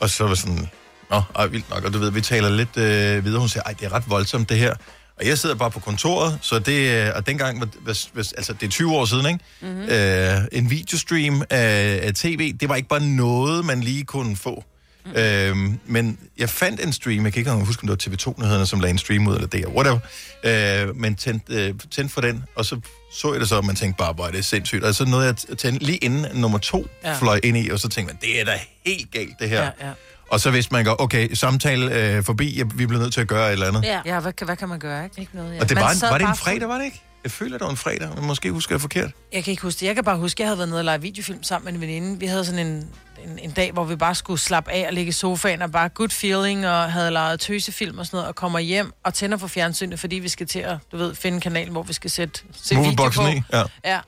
[0.00, 0.68] Og så var sådan,
[1.10, 1.84] nå, ej, vildt nok.
[1.84, 3.40] Og du ved, vi taler lidt øh, videre.
[3.40, 4.74] Hun siger, ej, det er ret voldsomt, det her.
[5.20, 8.70] Og jeg sidder bare på kontoret, så det, øh, og dengang, var- altså det er
[8.70, 9.38] 20 år siden, ikke?
[9.60, 9.82] Mm-hmm.
[9.88, 14.64] Øh, en videostream af, af tv, det var ikke bare noget, man lige kunne få.
[15.06, 15.12] Mm.
[15.16, 18.66] Øhm, men jeg fandt en stream, jeg kan ikke engang huske, om det var TV2-nyhederne,
[18.66, 19.98] som lagde en stream ud, eller det, whatever.
[20.44, 22.80] Øh, men tændte, øh, tændte for den, og så
[23.14, 24.84] så jeg det så, og man tænkte bare, hvor er det sindssygt.
[24.84, 27.18] Og så nåede jeg at tænde lige inden nummer to ja.
[27.18, 29.62] fløj ind i, og så tænkte man, det er da helt galt, det her.
[29.62, 29.92] Ja, ja.
[30.32, 33.28] Og så vidste man godt, okay, samtale øh, forbi, ja, vi bliver nødt til at
[33.28, 33.84] gøre et eller andet.
[33.84, 35.20] Ja, ja hvad, kan- hvad kan man gøre, ikke?
[35.20, 36.84] Ikke noget, Og det Man var, en, sad var det en bare fredag, var det
[36.84, 37.02] ikke?
[37.24, 39.10] Jeg føler, det var en fredag, men måske husker jeg forkert.
[39.32, 39.86] Jeg kan ikke huske det.
[39.86, 41.80] Jeg kan bare huske, at jeg havde været nede og lege videofilm sammen med en
[41.80, 42.20] veninde.
[42.20, 42.88] Vi havde sådan en,
[43.24, 45.88] en, en dag, hvor vi bare skulle slappe af og ligge i sofaen og bare
[45.88, 49.46] good feeling og havde lejet tøsefilm og sådan noget og kommer hjem og tænder for
[49.46, 52.40] fjernsynet, fordi vi skal til at, du ved, finde en kanal, hvor vi skal sætte
[52.62, 53.22] se video på.
[53.26, 53.62] I, ja.
[53.84, 54.00] Ja.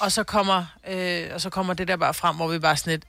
[0.00, 2.90] Og så kommer, øh, og så kommer det der bare frem, hvor vi bare sådan
[2.90, 3.04] lidt,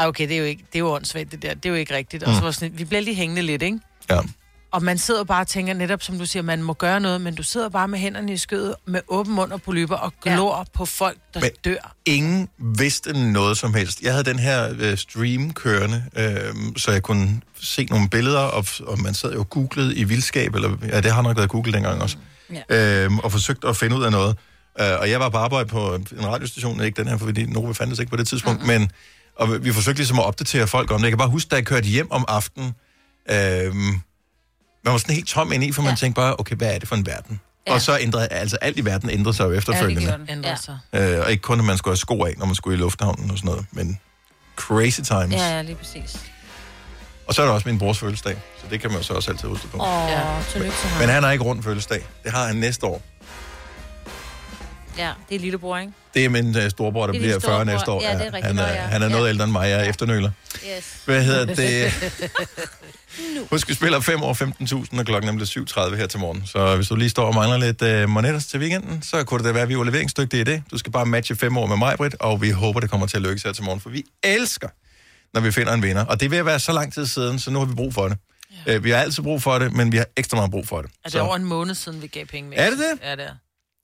[0.00, 1.74] "Ej, okay, det er jo ikke, det er jo åndssvagt, det der, det er jo
[1.76, 2.22] ikke rigtigt.
[2.22, 2.44] Og så Mm.
[2.44, 3.78] var sådan lidt, vi bliver lige hængende lidt, ikke?
[4.10, 4.18] Ja.
[4.72, 7.34] Og man sidder bare og tænker, netop som du siger, man må gøre noget, men
[7.34, 10.64] du sidder bare med hænderne i skødet, med åben mund og polypper, og glor ja.
[10.74, 11.94] på folk, der Men- dør.
[12.06, 14.02] Ingen vidste noget som helst.
[14.02, 18.66] Jeg havde den her øh, stream kørende, øh, så jeg kunne se nogle billeder, og,
[18.86, 21.72] og man sad jo og googlede i vildskab, eller ja, det har nok været Google
[21.72, 22.16] dengang også,
[22.70, 23.04] Ja.
[23.04, 24.36] øh, og forsøgte at finde ud af noget.
[24.80, 27.98] Uh, og jeg var på arbejde på en radiostation, ikke den her, fordi Nova fandtes
[27.98, 28.80] ikke på det tidspunkt, mm-hmm.
[28.80, 28.90] men
[29.40, 31.04] og vi forsøgte ligesom at opdatere folk om det.
[31.04, 32.74] Jeg kan bare huske, da jeg kørte hjem om aftenen,
[33.30, 33.74] øh,
[34.84, 36.88] man var sådan helt tom ind i, for man tænkte bare, okay, hvad er det
[36.88, 37.40] for en verden?
[37.66, 37.74] Ja.
[37.74, 40.18] Og så ændrede, altså alt i verden ændrede sig jo efterfølgende.
[40.28, 40.78] Ændrer sig.
[40.92, 43.30] Øh, og ikke kun, at man skulle have sko af, når man skulle i lufthavnen
[43.30, 44.00] og sådan noget, men
[44.56, 45.32] crazy times.
[45.32, 46.20] Ja, ja, lige præcis.
[47.26, 49.30] Og så er der også min brors fødselsdag, så det kan man jo så også
[49.30, 49.76] altid huske på.
[49.76, 50.42] Åh, ja.
[50.52, 51.00] tillykke til ham.
[51.00, 52.06] Men han har ikke rundt fødselsdag.
[52.24, 53.02] Det har han næste år.
[54.98, 55.92] Ja, det er lillebror, ikke?
[56.14, 57.64] Det er min uh, storebror, der Det er din bliver 40 storebror.
[57.64, 58.02] næste år.
[58.02, 58.80] Ja, det er rigtigt han, er, ja.
[58.80, 59.28] han er noget Ja.
[59.28, 60.30] ældre end mig, jeg er efternøler.
[60.76, 61.02] Yes.
[61.04, 61.92] Hvad hedder det?
[63.50, 64.34] Husk, vi spiller 5 år
[64.92, 66.42] 15.000, og klokken er blevet 7.30 her til morgen.
[66.46, 69.44] Så hvis du lige står og mangler lidt uh, monetter til weekenden, så kunne det
[69.46, 70.62] da være, at vi var leveringsdygtige i det.
[70.70, 73.16] Du skal bare matche 5 år med mig, Britt, og vi håber, det kommer til
[73.16, 74.68] at lykkes her til morgen, for vi elsker,
[75.34, 76.04] når vi finder en vinder.
[76.04, 78.18] Og det vil være så lang tid siden, så nu har vi brug for det.
[78.66, 78.76] Ja.
[78.76, 80.90] Uh, vi har altid brug for det, men vi har ekstra meget brug for det.
[81.04, 82.58] Er det over en måned siden, vi gav penge med?
[82.58, 82.98] Er det det?
[83.08, 83.34] Ja, det er.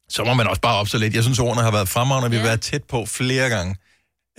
[0.09, 1.15] Så må man også bare op så lidt.
[1.15, 3.77] Jeg synes, ordene har været fremragende, og vi har været tæt på flere gange.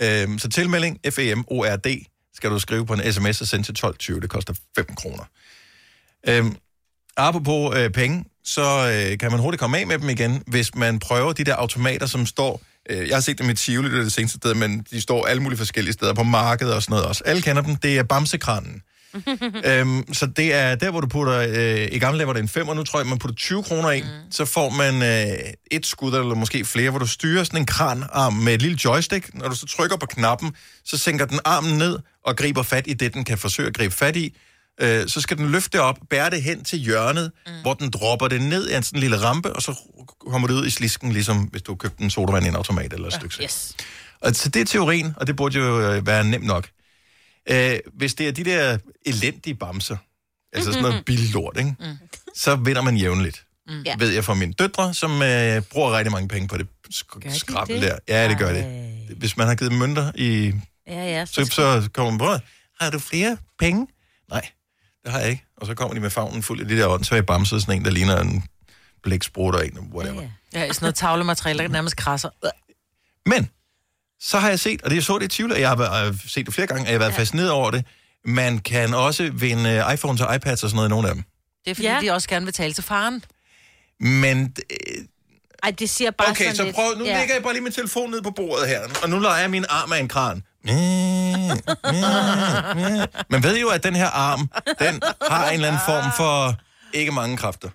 [0.02, 4.20] Øhm, så tilmelding, FEMORD, skal du skrive på en sms og sende til 1220.
[4.20, 5.24] Det koster 5 kroner.
[6.28, 6.56] Øhm,
[7.16, 10.98] apropos øh, penge, så øh, kan man hurtigt komme af med dem igen, hvis man
[10.98, 12.60] prøver de der automater, som står...
[12.90, 15.26] Øh, jeg har set dem i Tivoli, det er det seneste sted, men de står
[15.26, 17.22] alle mulige forskellige steder på markedet og sådan noget også.
[17.26, 17.76] Alle kender dem.
[17.76, 18.82] Det er Bamsekranen.
[19.70, 22.48] øhm, så det er der, hvor du putter, øh, i gamle dage var det en
[22.48, 24.06] 5, og nu tror jeg, man putter 20 kroner i, mm.
[24.30, 25.38] så får man øh,
[25.70, 29.34] et skud, eller måske flere, hvor du styrer sådan en kranarm med et lille joystick.
[29.34, 30.52] Når du så trykker på knappen,
[30.84, 33.94] så sænker den armen ned og griber fat i det, den kan forsøge at gribe
[33.94, 34.36] fat i.
[34.80, 37.52] Øh, så skal den løfte op, bære det hen til hjørnet, mm.
[37.62, 39.74] hvor den dropper det ned i en sådan lille rampe, og så
[40.30, 43.06] kommer det ud i slisken, ligesom hvis du købte en sodavand i en automat eller
[43.06, 43.42] et stykke.
[43.42, 43.72] Yes.
[44.20, 46.68] Og så det er teorien, og det burde jo øh, være nemt nok.
[47.50, 49.96] Øh, hvis det er de der elendige bamser,
[50.52, 51.74] altså sådan noget billig lort, ikke?
[51.80, 51.96] Mm.
[52.34, 53.44] så vinder man jævnligt.
[53.68, 53.82] Mm.
[53.82, 53.94] Ja.
[53.98, 57.38] Ved jeg fra mine døtre, som øh, bruger rigtig mange penge på det sk- de
[57.38, 57.82] skrabbel det?
[57.82, 57.98] der.
[58.08, 58.64] Ja, det gør det.
[59.16, 60.52] Hvis man har givet mønter i...
[60.86, 61.26] Ja, ja.
[61.26, 62.44] Så, så kommer man på,
[62.80, 63.86] har du flere penge?
[64.30, 64.48] Nej,
[65.04, 65.44] det har jeg ikke.
[65.56, 67.90] Og så kommer de med favnen fuld af de der åndssvage bamser, sådan en, der
[67.90, 68.44] ligner en
[69.02, 70.22] blæksprut og en, whatever.
[70.54, 72.28] Ja, i sådan noget tavlemateriale, der nærmest krasser.
[73.28, 73.50] Men,
[74.20, 76.14] så har jeg set, og det jeg så det i Tivoli, og jeg har øh,
[76.26, 77.18] set det flere gange, og jeg har været ja.
[77.18, 77.84] fascineret over det,
[78.24, 81.24] man kan også vinde øh, iPhones og iPads og sådan noget i nogle af dem.
[81.64, 82.00] Det er fordi, ja.
[82.00, 83.24] de også gerne vil tale til faren.
[84.00, 85.04] Men, øh,
[85.62, 86.74] Ej, det siger bare okay, sådan så lidt.
[86.76, 87.18] prøv, nu ja.
[87.18, 89.64] lægger jeg bare lige min telefon ned på bordet her, og nu leger jeg min
[89.68, 90.42] arm af en kran.
[93.30, 96.54] Man ved jo, at den her arm, den har en eller anden form for
[96.92, 97.68] ikke mange kræfter.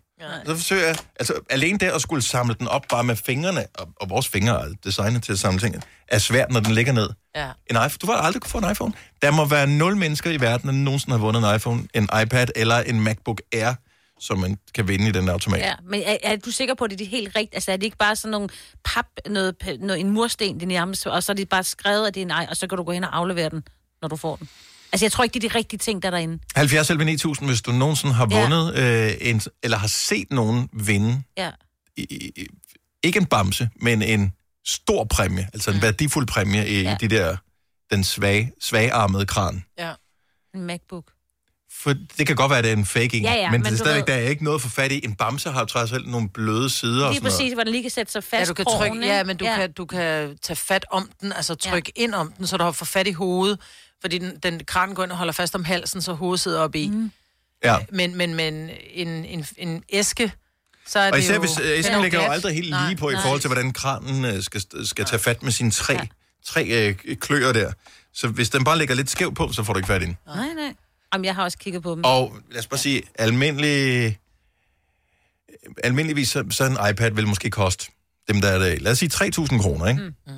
[0.45, 3.87] Så forsøger jeg, altså alene det at skulle samle den op bare med fingrene, og,
[4.01, 5.75] og vores fingre er designet til at samle ting,
[6.07, 7.09] er svært, når den ligger ned.
[7.35, 7.45] Ja.
[7.45, 8.93] En iPhone, du vil aldrig kunne få en iPhone.
[9.21, 12.47] Der må være nul mennesker i verden, der nogensinde har vundet en iPhone, en iPad
[12.55, 13.73] eller en MacBook Air,
[14.19, 15.59] som man kan vinde i den automat.
[15.59, 17.55] Ja, men er, er du sikker på, at det er de helt rigtigt?
[17.55, 18.49] Altså er det ikke bare sådan nogle
[18.83, 22.21] pap, noget, noget, en mursten, det nærmest, og så er det bare skrevet, at det
[22.21, 23.63] er en ej, og så kan du gå hen og aflevere den,
[24.01, 24.49] når du får den?
[24.93, 26.39] Altså jeg tror ikke, det er de rigtige ting, der er derinde.
[26.55, 28.41] 70 11 9000, hvis du nogensinde har Ja.
[28.41, 31.51] vundet, øh, en, eller har set nogen vinde, Ja.
[31.97, 32.01] i,
[32.35, 32.47] i,
[33.03, 34.33] ikke en bamse, men en
[34.65, 36.89] stor præmie, altså en værdifuld præmie i, ja.
[36.89, 36.97] Ja.
[37.01, 37.35] de der,
[37.91, 39.63] den svage, svagearmede kran.
[39.79, 39.91] Ja.
[40.55, 41.05] En MacBook.
[41.83, 43.61] For det kan godt være, at det er en fake en, Ja, ja, men, men
[43.61, 45.01] det er du stadigvæk, ved- der er ikke noget for fat i.
[45.05, 47.39] En bamse har jo trods alt nogle bløde sider og Lige sådan noget.
[47.39, 48.39] præcis, hvor den lige kan sætte sig fast.
[48.39, 49.55] Ja, du kan trykke, ja, men du, ja.
[49.55, 52.01] Kan, du kan tage fat om den, altså trykke ja.
[52.03, 53.59] ind om den, så du har for fat i hovedet,
[54.03, 56.75] fordi den, den kran går ind og holder fast om halsen, så hovedet sidder op
[56.75, 56.87] i.
[56.89, 57.11] Mm.
[57.63, 57.77] Ja.
[57.91, 60.33] Men, men, men en, en, en æske,
[60.87, 61.39] så er Og det især jo...
[61.39, 63.21] hvis øh, den er æsken ligger jo aldrig helt Nej, lige på i nej.
[63.21, 66.07] forhold til, hvordan kranen øh, skal, skal tage fat med sine tre,
[66.45, 67.73] tre øh, kløer der.
[68.13, 70.17] Så hvis den bare ligger lidt skævt på, så får du ikke fat i den.
[70.27, 70.73] Nej, nej.
[71.13, 72.01] Jamen, jeg har også kigget på dem.
[72.03, 74.19] Og lad os bare sige, almindelig...
[75.83, 77.91] Almindeligvis så, så en iPad vil måske koste
[78.27, 78.79] dem, der er der.
[78.79, 80.01] Lad os sige 3.000 kroner, ikke?
[80.01, 80.33] Mm.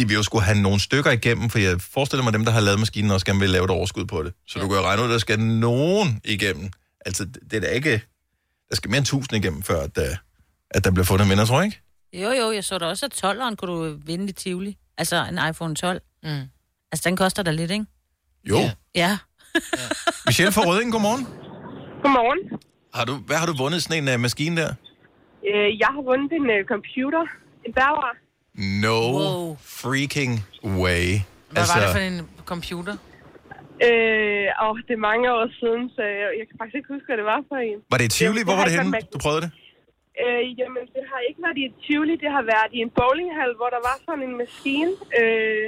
[0.00, 2.60] De vil jo skulle have nogle stykker igennem, for jeg forestiller mig, dem, der har
[2.60, 4.32] lavet maskinen, også gerne vil lave et overskud på det.
[4.46, 4.62] Så ja.
[4.64, 6.70] du kan jo regne ud, at der skal nogen igennem.
[7.06, 8.02] Altså, det er da ikke...
[8.70, 10.16] Der skal mere end 1.000 igennem, før at, der-
[10.70, 11.80] at der bliver fundet en vinder, tror jeg ikke?
[12.24, 14.76] Jo, jo, jeg så da også, at 12'eren kunne du vinde i Tivoli.
[14.98, 16.00] Altså en iPhone 12.
[16.22, 16.28] Mm.
[16.92, 17.84] Altså, den koster da lidt, ikke?
[18.50, 18.56] Jo.
[18.58, 18.70] Ja.
[18.94, 19.18] Ja.
[20.26, 21.24] Michelle fra Rødding, godmorgen.
[22.02, 22.58] Godmorgen.
[22.94, 24.74] Har du, hvad har du vundet sådan en uh, maskine der?
[25.48, 27.22] Øh, jeg har vundet en uh, computer.
[27.66, 28.12] En bærbar.
[28.54, 29.56] No wow.
[29.80, 30.32] freaking
[30.64, 31.06] way.
[31.50, 31.74] Hvad altså...
[31.74, 32.94] var det for en computer?
[33.88, 37.18] Øh, og det er mange år siden, så jeg, jeg kan faktisk ikke huske, hvad
[37.22, 37.78] det var for en.
[37.92, 38.42] Var det i Tivoli?
[38.48, 39.50] Hvor var det henne, du prøvede det?
[40.22, 42.14] Øh, jamen, det har ikke været i et Tivoli.
[42.24, 44.92] Det har været i en bowlinghal, hvor der var sådan en maskine.
[45.20, 45.66] Øh,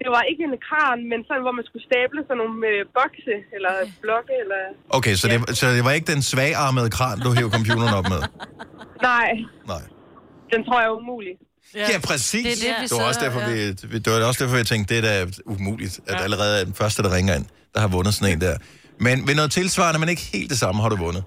[0.00, 3.36] det var ikke en kran, men sådan, hvor man skulle stable sådan nogle øh, bokse,
[3.56, 3.72] eller
[4.04, 4.60] blokke, eller...
[4.98, 8.20] Okay, så, det, så det var ikke den svagearmede kran, du hævde computeren op med?
[9.10, 9.30] Nej.
[9.72, 9.84] Nej.
[10.52, 11.34] Den tror jeg er umulig.
[11.74, 12.58] Ja, ja præcis.
[12.58, 14.66] Det er det, vi det, var også derfor, vi, vi, det var også derfor, jeg
[14.66, 17.88] tænkte, det er da umuligt, at allerede er den første, der ringer ind, der har
[17.88, 18.58] vundet sådan en der.
[19.00, 21.24] Men ved noget tilsvarende, men ikke helt det samme, har du vundet.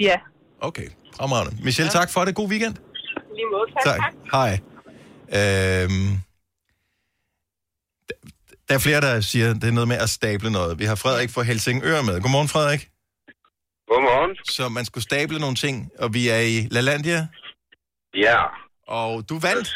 [0.00, 0.16] Ja,
[0.60, 1.64] Okay, fremragende.
[1.64, 2.34] Michelle, tak for det.
[2.34, 2.74] God weekend.
[2.74, 3.72] lige måde.
[3.84, 4.12] Tak, tak.
[4.32, 4.58] Hej.
[5.82, 6.18] Øhm,
[8.08, 8.28] der-
[8.68, 10.78] der er flere, der siger, det er noget med at stable noget.
[10.78, 12.20] Vi har Frederik fra Helsingør med.
[12.20, 12.88] Godmorgen, Frederik.
[13.88, 14.36] Godmorgen.
[14.44, 17.26] Så man skulle stable nogle ting, og vi er i LaLandia,
[18.14, 18.36] Ja.
[18.96, 19.68] Og du vandt.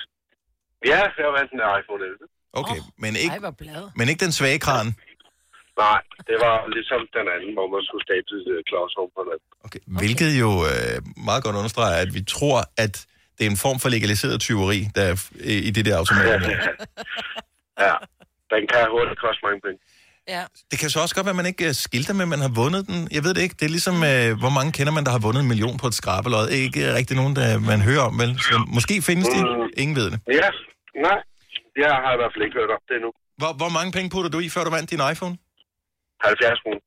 [0.93, 2.19] Ja, jeg vandt en iPhone 11.
[2.61, 4.87] Okay, oh, men, ikke, Ej, men ikke den svage kran.
[5.85, 9.39] Nej, det var ligesom den anden, hvor man skulle stable uh, klods oven på den.
[9.67, 9.83] Okay.
[10.01, 10.97] Hvilket jo øh,
[11.29, 12.95] meget godt understreger, at vi tror, at
[13.37, 15.17] det er en form for legaliseret tyveri, der er
[15.69, 16.43] i det der automat.
[17.85, 17.95] ja,
[18.53, 19.79] den kan hurtigt koste mange penge.
[20.29, 20.43] Ja.
[20.71, 22.53] Det kan så også godt være, at man ikke øh, skilter med, at man har
[22.63, 23.09] vundet den.
[23.17, 23.57] Jeg ved det ikke.
[23.61, 25.95] Det er ligesom, øh, hvor mange kender man, der har vundet en million på et
[25.95, 26.49] skrabelod.
[26.49, 28.33] Ikke rigtig nogen, der man hører om, vel?
[28.49, 29.39] Så måske findes de.
[29.83, 30.19] Ingen ved det.
[30.41, 30.49] Ja,
[31.07, 31.19] nej.
[31.85, 33.11] Jeg har i hvert fald ikke hørt om det endnu.
[33.41, 35.35] Hvor, hvor mange penge putter du i, før du vandt din iPhone?
[36.25, 36.83] 70 kroner.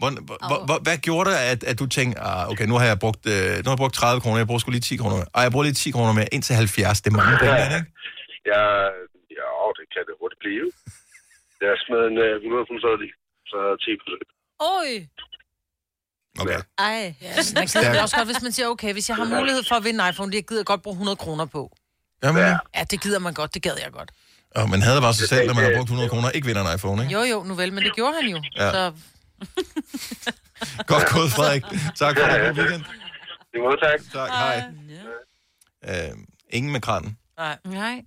[0.00, 2.86] Hvor, hvor, hvor, hvor, hvad gjorde det, at, at du tænkte, ah, okay, nu har
[2.92, 5.16] jeg brugt, øh, nu har jeg brugt 30 kroner, jeg bruger sgu lige 10 kroner
[5.16, 5.30] mere.
[5.34, 7.80] Ej, jeg bruger lige 10 kroner mere, indtil 70, det er mange penge, ikke?
[8.52, 8.62] Ja,
[9.38, 10.66] ja, åh, det kan det hurtigt blive.
[11.62, 13.10] Jeg smidt en uh, 100 kroner i,
[13.50, 14.28] så 10 procent.
[14.76, 14.88] Oj.
[16.42, 16.60] Okay.
[16.78, 17.14] Ej.
[17.22, 19.84] Ja, man det også godt, hvis man siger, okay, hvis jeg har mulighed for at
[19.84, 21.62] vinde en iPhone, det jeg gider godt bruge 100 kroner på.
[22.22, 22.56] Jamen, ja.
[22.76, 24.10] Ja, det gider man godt, det gad jeg godt.
[24.56, 26.74] Og man havde bare sig selv, når man har brugt 100 kroner, ikke vinder en
[26.76, 27.14] iPhone, ikke?
[27.14, 28.38] Jo, jo, nu vel, men det gjorde han jo.
[28.56, 28.70] Ja.
[28.74, 28.82] Så
[30.92, 31.62] Godt gået, Frederik.
[32.02, 32.40] Tak for det.
[32.40, 32.84] God weekend.
[33.52, 34.00] Det må tak.
[34.12, 34.62] Tak, hej.
[35.88, 36.16] Øh,
[36.50, 37.18] ingen med kranen.
[37.38, 37.58] Nej.
[37.64, 38.04] Nej.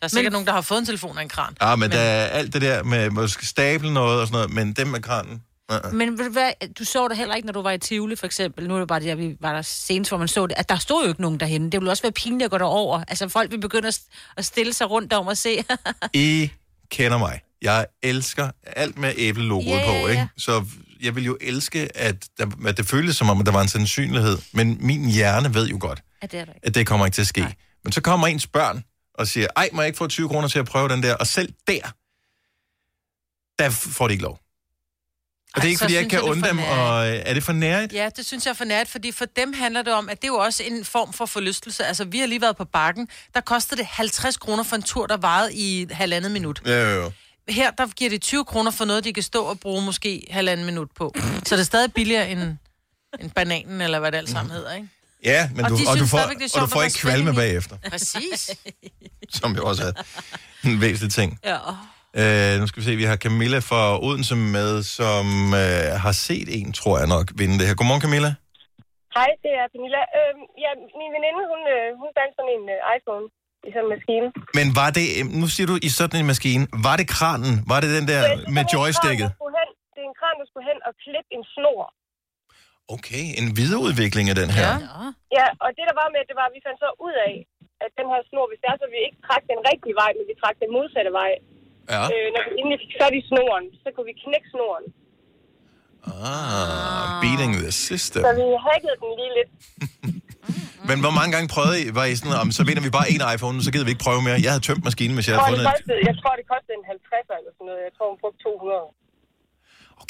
[0.00, 0.32] Der er sikkert men...
[0.32, 1.56] nogen, der har fået en telefon af en kran.
[1.60, 4.54] Ah, men, men der er alt det der med måske stable noget og sådan noget,
[4.54, 5.42] men dem med kranen.
[5.72, 5.92] Uh-uh.
[5.92, 8.68] Men hvad, du så det heller ikke, når du var i Tivoli, for eksempel.
[8.68, 10.54] Nu er det bare det, at vi var der senest, hvor man så det.
[10.56, 11.70] At der stod jo ikke nogen derhenne.
[11.70, 13.04] Det ville også være pinligt at gå derover.
[13.08, 14.00] Altså, folk vil begynde at,
[14.36, 15.64] at stille sig rundt om og se.
[16.14, 16.50] I
[16.90, 17.40] kender mig.
[17.62, 20.12] Jeg elsker alt med æblelogoet Ja, ja, på, ja.
[20.12, 20.28] ikke?
[20.38, 20.64] Så
[21.02, 23.68] jeg vil jo elske, at, der, at det føltes som om, at der var en
[23.68, 24.38] sandsynlighed.
[24.52, 26.66] Men min hjerne ved jo godt, at det er der ikke.
[26.66, 27.40] at det kommer ikke til at ske.
[27.40, 27.54] Nej.
[27.84, 28.84] Men så kommer ens børn
[29.18, 31.14] og siger, ej, må jeg ikke få 20 kroner til at prøve den der?
[31.14, 31.80] Og selv der,
[33.58, 34.40] der får de ikke lov.
[35.54, 37.42] Og det er ikke, fordi jeg ikke kan jeg, undre dem, og øh, er det
[37.42, 37.92] for nærigt?
[37.92, 40.28] Ja, det synes jeg er for nært, fordi for dem handler det om, at det
[40.28, 41.84] er jo også en form for forlystelse.
[41.84, 43.08] Altså, vi har lige været på bakken.
[43.34, 46.62] Der kostede det 50 kroner for en tur, der varede i halvandet minut.
[46.66, 47.12] Ja, jo, jo.
[47.48, 50.66] Her, der giver det 20 kroner for noget, de kan stå og bruge måske halvanden
[50.66, 51.14] minut på.
[51.44, 52.56] Så det er stadig billigere end,
[53.20, 54.88] end bananen, eller hvad det alt sammen hedder, ikke?
[55.24, 56.82] Ja, men Og du, de og du får, stadigvæk, det er og sjovt du får
[56.88, 58.40] ikke kvalme bagefter, Præcis.
[59.40, 59.92] som jo også er
[60.68, 61.30] en væsentlig ting.
[61.52, 61.58] Ja.
[62.20, 65.26] Øh, nu skal vi se, vi har Camilla fra Odense med, som
[65.64, 67.74] øh, har set en, tror jeg nok, vinde det her.
[67.80, 68.30] Godmorgen, Camilla.
[69.16, 70.02] Hej, det er Pernilla.
[70.18, 73.24] Øhm, ja, min veninde, hun, øh, hun fandt sådan en øh, iPhone
[73.66, 74.26] i sådan en maskine.
[74.58, 77.54] Men var det, øh, nu siger du i sådan en maskine, var det kranen?
[77.72, 79.28] Var det den der det med kran, joysticket?
[79.38, 81.82] skulle hen- Det er en kran, der skulle hen og klippe en snor.
[82.94, 84.70] Okay, en videreudvikling af den her.
[85.38, 87.34] Ja, og det der var med, det var, at vi fandt så ud af,
[87.84, 90.24] at den her snor, hvis det er så, vi ikke trak den rigtige vej, men
[90.30, 91.32] vi trak den modsatte vej.
[91.94, 92.02] Ja.
[92.12, 94.84] Øh, når vi endelig fik fat i snoren, så kunne vi knække snoren.
[96.30, 98.22] Ah, beating the system.
[98.26, 99.50] Så vi hackede den lige lidt.
[100.88, 103.22] Men hvor mange gange prøvede I, var I sådan, om så vinder vi bare en
[103.34, 104.36] iPhone, så gider vi ikke prøve mere.
[104.46, 105.78] Jeg havde tømt maskinen, hvis jeg Jeg havde tror, det fundet et.
[105.78, 107.80] kostede, jeg tror, det kostede en 50 eller sådan noget.
[107.88, 108.86] Jeg tror, hun brugte 200.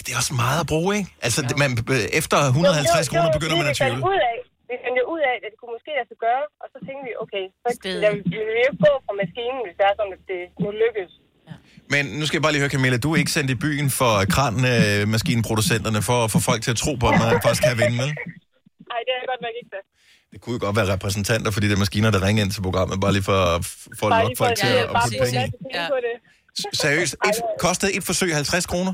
[0.07, 1.11] Det er også meget at bruge, ikke?
[1.27, 1.71] Altså, det- man,
[2.21, 4.11] efter 150 kroner begynder man at Vi fandt tvivle.
[4.13, 4.37] ud af,
[4.71, 7.03] vi fandt jo ud af, at det kunne måske lade sig gøre, og så tænkte
[7.09, 7.69] vi, okay, så
[8.03, 10.41] lader vi, vi vil jo ikke gå fra maskinen, hvis det er sådan, at det
[10.65, 11.13] nu lykkes.
[11.95, 14.13] Men nu skal jeg bare lige høre, Camilla, du er ikke sendt i byen for
[14.35, 18.11] kranmaskinproducenterne for at få folk til at tro på, at man faktisk kan vinde, vel?
[18.93, 19.83] Nej, det er godt nok ikke det.
[20.33, 22.95] Det kunne jo godt være repræsentanter for de der maskiner, der ringer ind til programmet,
[23.05, 23.61] bare lige for at
[24.01, 24.05] få
[24.43, 25.77] folk at til ja, at, at putte penge en i.
[26.09, 26.17] det.
[26.83, 28.93] Seriøst, et, kostede et forsøg 50 kroner?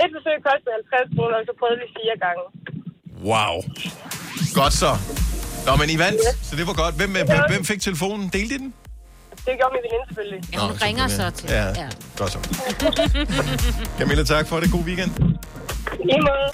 [0.00, 2.44] Et forsøg kostede 50 kroner, og så prøvede vi fire gange.
[3.30, 3.54] Wow.
[4.58, 4.92] Godt så.
[5.66, 6.94] Nå, men I vandt, så det var godt.
[7.00, 8.24] Hvem, hvem, hvem fik telefonen?
[8.36, 8.74] Delte I den?
[9.46, 10.40] Det gjorde min veninde selvfølgelig.
[10.52, 11.50] Ja, hun Nå, ringer så til.
[11.50, 12.38] Ja, godt så.
[13.98, 14.72] Camilla, tak for det.
[14.72, 15.10] God weekend.
[16.14, 16.48] I måde.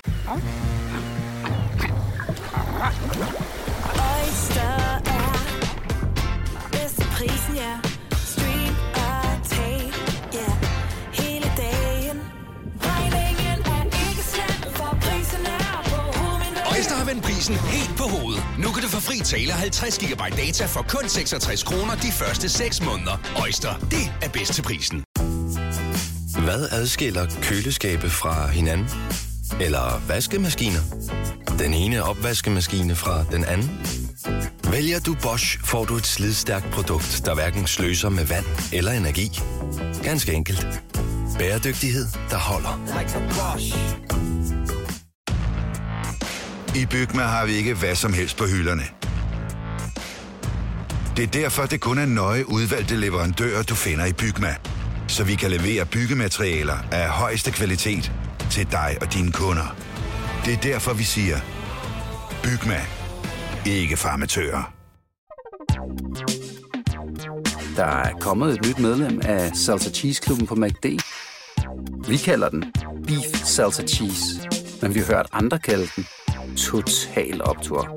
[4.12, 4.77] Oyster
[5.16, 5.33] er
[6.72, 7.88] bedst til prisen, ja.
[17.09, 18.42] Vendt prisen helt på hovedet.
[18.59, 22.49] Nu kan du få fri tale 50 GB data for kun 66 kroner de første
[22.49, 23.16] 6 måneder.
[23.42, 25.05] Øjster, det er bedst til prisen.
[26.44, 28.88] Hvad adskiller køleskabe fra hinanden?
[29.61, 30.81] Eller vaskemaskiner?
[31.59, 33.71] Den ene opvaskemaskine fra den anden?
[34.71, 39.40] Vælger du Bosch, får du et slidstærkt produkt, der hverken sløser med vand eller energi.
[40.03, 40.66] Ganske enkelt.
[41.38, 42.81] Bæredygtighed, der holder.
[46.74, 48.83] I Bygma har vi ikke hvad som helst på hylderne.
[51.16, 54.54] Det er derfor, det kun er nøje udvalgte leverandører, du finder i Bygma.
[55.09, 58.12] Så vi kan levere byggematerialer af højeste kvalitet
[58.50, 59.76] til dig og dine kunder.
[60.44, 61.37] Det er derfor, vi siger,
[62.42, 62.81] Bygma.
[63.66, 64.72] Ikke farmatører.
[67.76, 70.87] Der er kommet et nyt medlem af Salsa Cheese Klubben på MACD.
[72.09, 72.64] Vi kalder den
[73.07, 74.24] Beef Salsa Cheese,
[74.83, 76.07] men vi har hørt andre kalde den
[76.66, 77.88] Total Optor.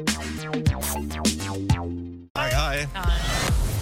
[2.37, 2.87] Hej, hej.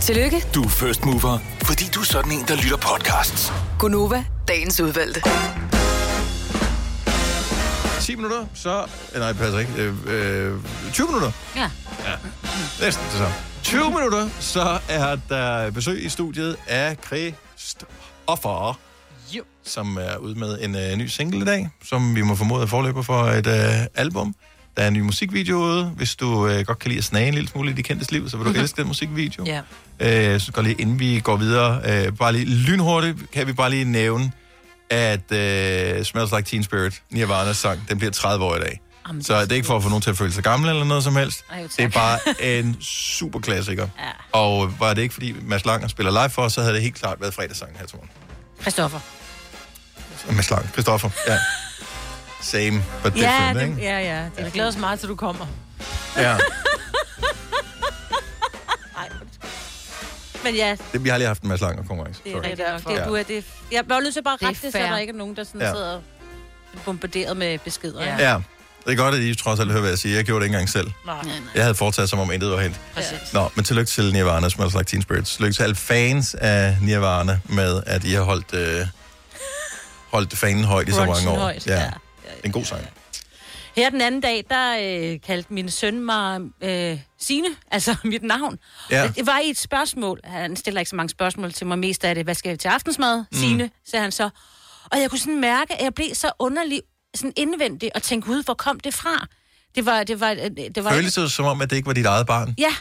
[0.01, 3.53] Tillykke, Du er first mover, fordi du er sådan en, der lytter podcasts.
[3.79, 5.21] Gunova, dagens udvalgte.
[8.01, 8.85] 10 minutter, så...
[9.13, 9.71] eh, Nej, det passer ikke.
[9.77, 9.93] Øh,
[10.53, 10.59] øh,
[10.93, 11.31] 20 minutter.
[11.55, 11.61] Ja.
[12.05, 12.15] Ja,
[12.81, 13.33] næsten det samme.
[13.63, 18.79] 20 minutter, så er der besøg i studiet af Christoffer,
[19.31, 19.43] jo.
[19.63, 22.67] som er ude med en uh, ny single i dag, som vi må formode er
[22.67, 24.35] forløber for et uh, album.
[24.79, 25.85] Der er en ny musikvideo ude.
[25.85, 28.29] Hvis du uh, godt kan lide at snage en lille smule i de kendtes liv,
[28.29, 29.45] så vil du elske den musikvideo.
[29.45, 29.61] Ja.
[29.99, 33.69] Øh, så går lige, inden vi går videre, øh, bare lige lynhurtigt, kan vi bare
[33.69, 34.31] lige nævne,
[34.89, 38.81] at øh, Smells Like Teen Spirit, Nirvana's sang, den bliver 30 år i dag.
[39.07, 40.83] Jamen, så det er ikke for at få nogen til at føle sig gammel eller
[40.83, 41.43] noget som helst.
[41.51, 43.87] Ej, det er bare en super klassiker.
[43.99, 44.39] Ja.
[44.39, 46.95] Og var det ikke, fordi Mads Langer spiller live for os, så havde det helt
[46.95, 48.09] klart været fredagssangen her til morgen.
[48.61, 48.99] Christoffer.
[50.31, 51.37] Mads Langer, Christoffer, ja.
[52.41, 53.81] Same, but Ja, different, det, ikke?
[53.81, 54.23] ja, ja.
[54.37, 55.45] Det er glæder os meget, til du kommer.
[56.17, 56.37] Ja.
[60.43, 62.21] Men ja, Det, vi har lige haft en Mads Langer konkurrence.
[62.23, 62.43] det er Sorry.
[62.49, 62.83] rigtigt nok.
[62.83, 62.99] Det, Ja.
[62.99, 64.79] er, du er, det, jeg bliver nødt til bare at Det er rette det, så
[64.79, 65.71] der ikke er nogen, der sådan Ja.
[65.73, 65.99] sidder
[66.85, 68.03] bombarderet med beskeder.
[68.03, 68.29] Ja.
[68.31, 68.37] Ja,
[68.85, 70.15] det er godt, at I trods alt hører, hvad jeg siger.
[70.15, 70.91] Jeg gjorde det ikke engang selv.
[71.05, 71.33] Nej, nej.
[71.55, 72.79] Jeg havde foretaget, som om intet var hent.
[72.93, 73.33] Præcis.
[73.33, 75.25] Nå, men tillykke til Nirvana, Smells Like Teen Spirit.
[75.27, 78.85] Tillykke til alle fans af Nirvana med, at I har holdt, øh,
[80.11, 81.37] holdt fanen højt i så mange år.
[81.39, 81.75] højt, ja.
[81.75, 81.93] Det
[82.43, 82.87] er en god sang.
[83.75, 84.77] Her den anden dag, der
[85.13, 88.59] øh, kaldte min søn mig øh, Sine, altså mit navn.
[88.91, 89.11] Ja.
[89.15, 90.19] Det var i et spørgsmål.
[90.23, 91.79] Han stiller ikke så mange spørgsmål til mig.
[91.79, 93.17] Mest af det, hvad skal jeg til aftensmad?
[93.31, 93.37] Mm.
[93.37, 94.29] Sine, sagde han så.
[94.91, 96.81] Og jeg kunne sådan mærke, at jeg blev så underlig
[97.15, 99.27] sådan indvendig og tænkte, gud, hvor kom det fra?
[99.75, 100.03] Det var...
[100.03, 100.37] Det var, øh,
[100.75, 102.55] det var Føles det som om, at det ikke var dit eget barn?
[102.57, 102.75] Ja.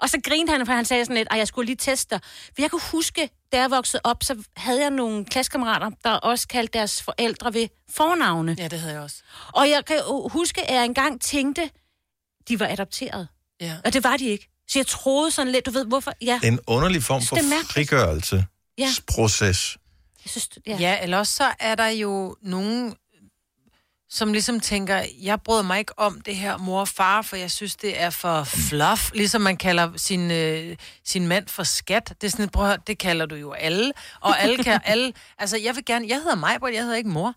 [0.00, 2.20] Og så grinede han, for han sagde sådan lidt, at jeg skulle lige teste dig.
[2.24, 6.48] For jeg kunne huske, da jeg voksede op, så havde jeg nogle klassekammerater, der også
[6.48, 8.56] kaldte deres forældre ved fornavne.
[8.58, 9.16] Ja, det havde jeg også.
[9.52, 11.70] Og jeg kan huske, at jeg engang tænkte,
[12.48, 13.28] de var adopteret.
[13.60, 13.76] Ja.
[13.84, 14.48] Og det var de ikke.
[14.68, 16.12] Så jeg troede sådan lidt, du ved hvorfor?
[16.22, 17.36] Ja, En underlig form for
[17.70, 18.42] frigørelsesproces.
[18.78, 18.88] ja.
[20.24, 20.76] jeg synes, Ja.
[20.80, 22.94] ja, eller også så er der jo nogen,
[24.10, 27.50] som ligesom tænker, jeg bryder mig ikke om det her mor og far, for jeg
[27.50, 29.10] synes, det er for fluff.
[29.14, 32.14] Ligesom man kalder sin, øh, sin mand for skat.
[32.20, 33.92] Det er sådan, prøv at høre, det kalder du jo alle.
[34.20, 37.34] Og alle kan, alle, altså jeg vil gerne, jeg hedder Majbert, jeg hedder ikke mor.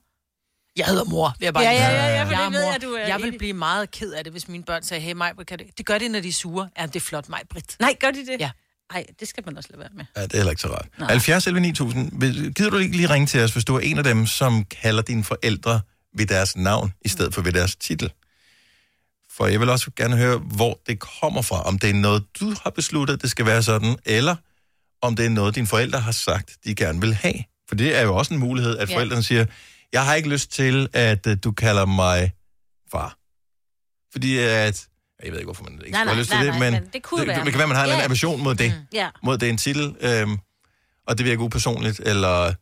[0.78, 2.62] Jeg hedder mor, vil jeg bare Ja, ja, ja, ja, for jeg det er ved
[2.66, 2.72] mor.
[2.72, 5.14] jeg, du er jeg vil blive meget ked af det, hvis mine børn sagde, hey
[5.14, 5.68] Majbert, kan det?
[5.78, 6.70] Det gør det, når de er sure.
[6.80, 7.76] Ja, det er flot, Majbrit.
[7.80, 8.36] Nej, gør de det?
[8.40, 8.50] Ja.
[8.94, 10.06] Nej, det skal man også lade være med.
[10.18, 10.88] Ja, det er heller ikke så rart.
[11.10, 12.12] 70 11 9000.
[12.22, 14.66] Vil- Gider du ikke lige ringe til os, hvis du er en af dem, som
[14.66, 15.82] kalder dine forældre
[16.18, 18.12] ved deres navn, i stedet for ved deres titel?
[19.32, 21.64] For jeg vil også gerne høre, hvor det kommer fra.
[21.64, 24.36] Om det er noget, du har besluttet, det skal være sådan, eller
[25.02, 27.44] om det er noget, dine forældre har sagt, de gerne vil have.
[27.68, 28.96] For det er jo også en mulighed, at Ja.
[28.96, 29.46] forældrene siger,
[29.94, 32.32] jeg har ikke lyst til, at øh, du kalder mig
[32.92, 33.18] far.
[34.12, 34.88] Fordi at...
[35.24, 36.84] Jeg ved ikke, hvorfor man ikke Nej, nej, have lyst nej, til det, nej, men
[36.84, 37.46] men det kunne det, være.
[37.46, 38.86] det kan være, man har en anden aversion mod det.
[38.94, 39.10] Ja.
[39.24, 40.38] Mod det en titel, øhm,
[41.08, 42.54] og det virker upersonligt, eller...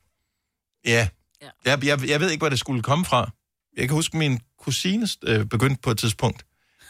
[0.86, 1.08] Ja.
[1.42, 1.50] Ja.
[1.66, 3.32] Jeg, jeg, jeg ved ikke, hvor det skulle komme fra.
[3.78, 6.46] Jeg kan huske, min kusine øh, begyndte på et tidspunkt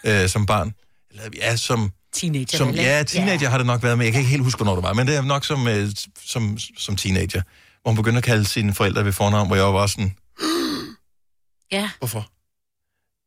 [0.05, 0.73] øh, som barn.
[1.11, 1.91] Eller ja, som...
[2.13, 3.49] Teenager, Som, ja, teenager Ja.
[3.49, 4.93] har det nok været, men jeg kan ikke helt huske, hvornår det var.
[4.93, 5.89] Men det er nok som, øh,
[6.25, 7.41] som, som teenager,
[7.81, 10.17] hvor hun begyndte at kalde sine forældre ved fornavn, hvor jeg var sådan,
[11.71, 12.31] Ja, hvorfor?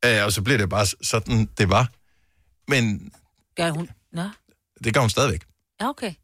[0.04, 1.88] Øh, og så blev det bare sådan, det var.
[2.70, 3.12] Men
[3.56, 3.90] gør hun.
[4.12, 4.28] Nå,
[4.84, 5.44] det gør hun stadigvæk.
[5.80, 6.14] ja, okay.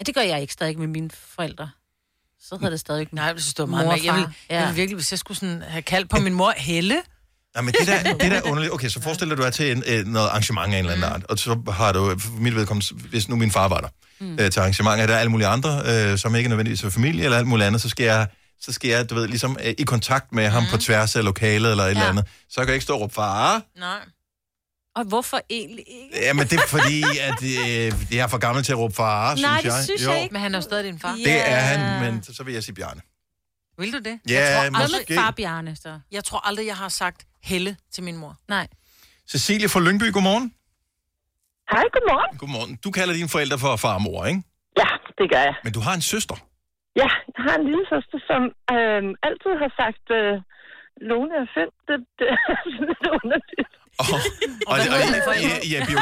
[0.00, 1.70] Ja, det gør jeg ikke stadig med mine forældre.
[2.42, 4.32] Så hedder det stadig Nej, det var meget mor jeg, vil, far.
[4.50, 7.02] jeg vil virkelig, hvis jeg skulle sådan have kaldt på min mor Helle.
[7.54, 8.72] Nej, men det der, det der er underligt.
[8.72, 10.92] Okay, så forestil dig, at du er til en, øh, noget arrangement af en eller
[10.92, 13.88] anden art, og så har du, for mit vedkommende, hvis nu min far var der,
[14.20, 14.38] mm.
[14.40, 17.38] øh, til arrangementer, der er alle mulige andre, øh, som ikke nødvendigvis er familie eller
[17.38, 18.26] alt muligt andet, så skal jeg,
[18.60, 21.70] så skal jeg, du ved, ligesom øh, i kontakt med ham på tværs af lokalet
[21.70, 22.24] eller et eller andet.
[22.50, 23.62] Så kan jeg ikke stå og råbe, far.
[23.78, 23.98] Nej.
[25.00, 26.18] Og hvorfor egentlig ikke?
[26.26, 26.98] Jamen, det er fordi,
[27.28, 29.84] at øh, jeg er for gammel til at råbe far, synes Nej, det jeg.
[29.88, 30.32] synes jo, jeg ikke.
[30.34, 31.14] Men han er jo stadig din far.
[31.30, 33.00] Det er han, men så, så vil jeg sige Bjarne.
[33.78, 34.16] Vil du det?
[34.28, 34.82] Ja, jeg tror måske.
[34.96, 35.92] aldrig, Far Bjarne, så.
[36.16, 37.20] jeg tror aldrig, jeg har sagt
[37.50, 38.32] Helle til min mor.
[38.48, 38.66] Nej.
[39.32, 40.46] Cecilie fra Lyngby, godmorgen.
[41.72, 42.32] Hej, godmorgen.
[42.42, 42.72] Godmorgen.
[42.84, 44.42] Du kalder dine forældre for far og mor, ikke?
[44.82, 44.88] Ja,
[45.18, 45.54] det gør jeg.
[45.64, 46.36] Men du har en søster.
[47.02, 48.42] Ja, jeg har en lille søster, som
[48.76, 50.32] øh, altid har sagt, øh,
[51.08, 51.70] Lone er fem.
[51.88, 52.36] Det, det er
[52.74, 53.72] sådan lidt underligt.
[54.00, 54.06] Og,
[54.72, 54.76] og, og,
[55.30, 55.98] og I, I, er bio,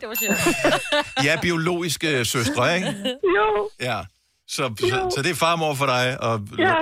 [0.00, 0.38] Det var sjovt.
[1.30, 2.88] Er biologiske søstre, ikke?
[3.38, 3.48] Jo.
[3.88, 3.98] Ja.
[4.54, 6.04] Så, så, så det er far og mor for dig.
[6.26, 6.34] Og,
[6.66, 6.74] Ja.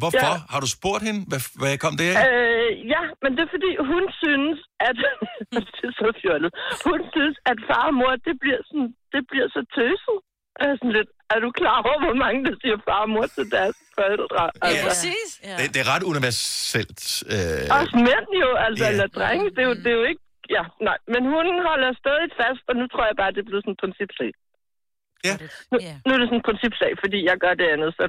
[0.00, 0.32] Hvorfor?
[0.34, 0.44] Ja.
[0.52, 1.20] Har du spurgt hende?
[1.30, 2.16] Hvad, hvad kom det af?
[2.26, 4.56] Øh, ja, men det er fordi, hun synes,
[4.88, 4.96] at...
[5.76, 6.50] det er så fjollet.
[6.88, 10.18] Hun synes, at far og mor, det bliver, sådan, det bliver så tøset.
[10.64, 13.46] Er sådan lidt, er du klar over, hvor mange, der siger far og mor til
[13.56, 14.42] deres forældre?
[14.62, 15.06] Altså,
[15.48, 15.54] Ja.
[15.60, 17.02] Det, det er ret universelt.
[17.34, 19.44] Øh, Også mænd jo, altså, eller drenge.
[19.54, 20.22] Det er jo, det er jo ikke...
[20.56, 20.98] Ja, nej.
[21.12, 23.82] Men hun holder stadig fast, og nu tror jeg bare, det er blevet sådan en
[23.84, 24.30] principsag.
[25.28, 25.34] Ja.
[25.72, 28.04] Nu, nu er det sådan en principsag, fordi jeg gør det andet, så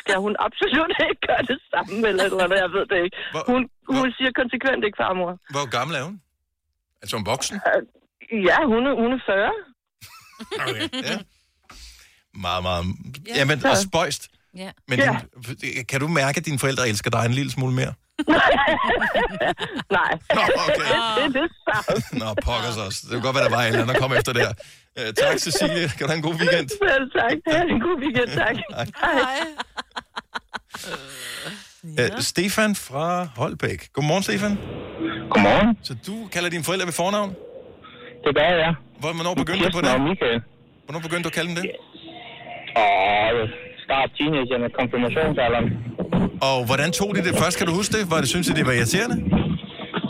[0.00, 3.16] skal hun absolut ikke gøre det samme, eller, eller hvad, jeg ved det ikke.
[3.52, 3.60] Hun,
[3.96, 5.30] hun siger konsekvent ikke farmor.
[5.54, 6.16] hvor gammel er hun?
[7.02, 7.56] Altså hun voksen?
[8.48, 9.52] Ja, hun er, hun er 40.
[10.68, 10.88] Okay.
[11.08, 11.16] Ja.
[12.34, 12.84] Meget, meget...
[13.36, 14.28] Jamen, og spøjst.
[14.56, 14.70] Ja.
[14.88, 15.16] Men Ja.
[15.62, 17.92] din, kan du mærke, at dine forældre elsker dig en lille smule mere?
[19.96, 20.12] Nej.
[20.34, 20.74] Nå, okay.
[21.16, 22.24] det er det samme.
[22.24, 22.98] Nå, pokkers også.
[23.02, 24.48] Det kan godt være, der var en eller anden, der kom efter der.
[25.00, 25.88] Uh, tak, Cecilie.
[25.88, 26.68] Kan du have en god weekend?
[26.68, 27.32] Selv tak.
[27.46, 28.56] Det er en god weekend, tak.
[29.04, 29.38] Hej.
[31.84, 33.92] Uh, Stefan fra Holbæk.
[33.92, 34.56] Godmorgen, Stefan.
[35.30, 35.78] Godmorgen.
[35.82, 37.30] Så du kalder dine forældre ved fornavn?
[38.24, 38.74] Det gør jeg.
[39.00, 40.00] Hvor- Hvornår begyndte du på det?
[40.00, 40.42] Michael.
[40.84, 41.70] Hvornår begyndte du at kalde dem det?
[42.76, 43.48] Og
[43.84, 45.68] start teenagerne, konfirmationsalderen.
[46.48, 47.56] Og hvordan tog de det først?
[47.58, 48.02] Kan du huske det?
[48.12, 49.16] Var det, synes I, det var irriterende?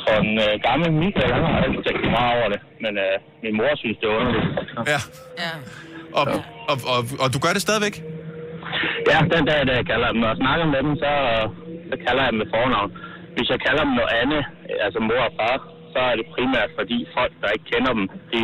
[0.08, 2.60] Og en øh, gammel Michael, han har altid tænkt meget over det.
[2.84, 4.46] Men øh, min mor synes, det er underligt.
[4.92, 5.00] Ja.
[6.18, 6.24] Og,
[6.70, 7.96] og, og, og du gør det stadigvæk?
[9.10, 11.12] Ja, den dag, da jeg kalder dem og snakker med dem, så,
[11.90, 12.90] så kalder jeg dem med fornavn.
[13.36, 14.42] Hvis jeg kalder dem noget andet,
[14.86, 15.56] altså mor og far,
[15.92, 18.40] så er det primært fordi folk, der ikke kender dem, de,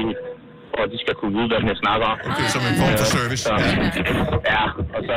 [0.78, 2.16] og de skal kunne vide, hvad jeg snakker om.
[2.30, 3.42] Okay, som en form for service.
[3.48, 3.54] Så,
[4.54, 4.62] ja,
[4.96, 5.14] og så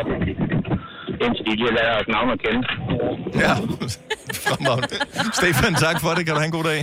[1.25, 2.61] indtil de lige lærer os navn at kende.
[3.45, 3.53] Ja,
[4.45, 4.95] fremragende.
[5.39, 6.21] Stefan, tak for det.
[6.25, 6.79] Kan du have en god dag.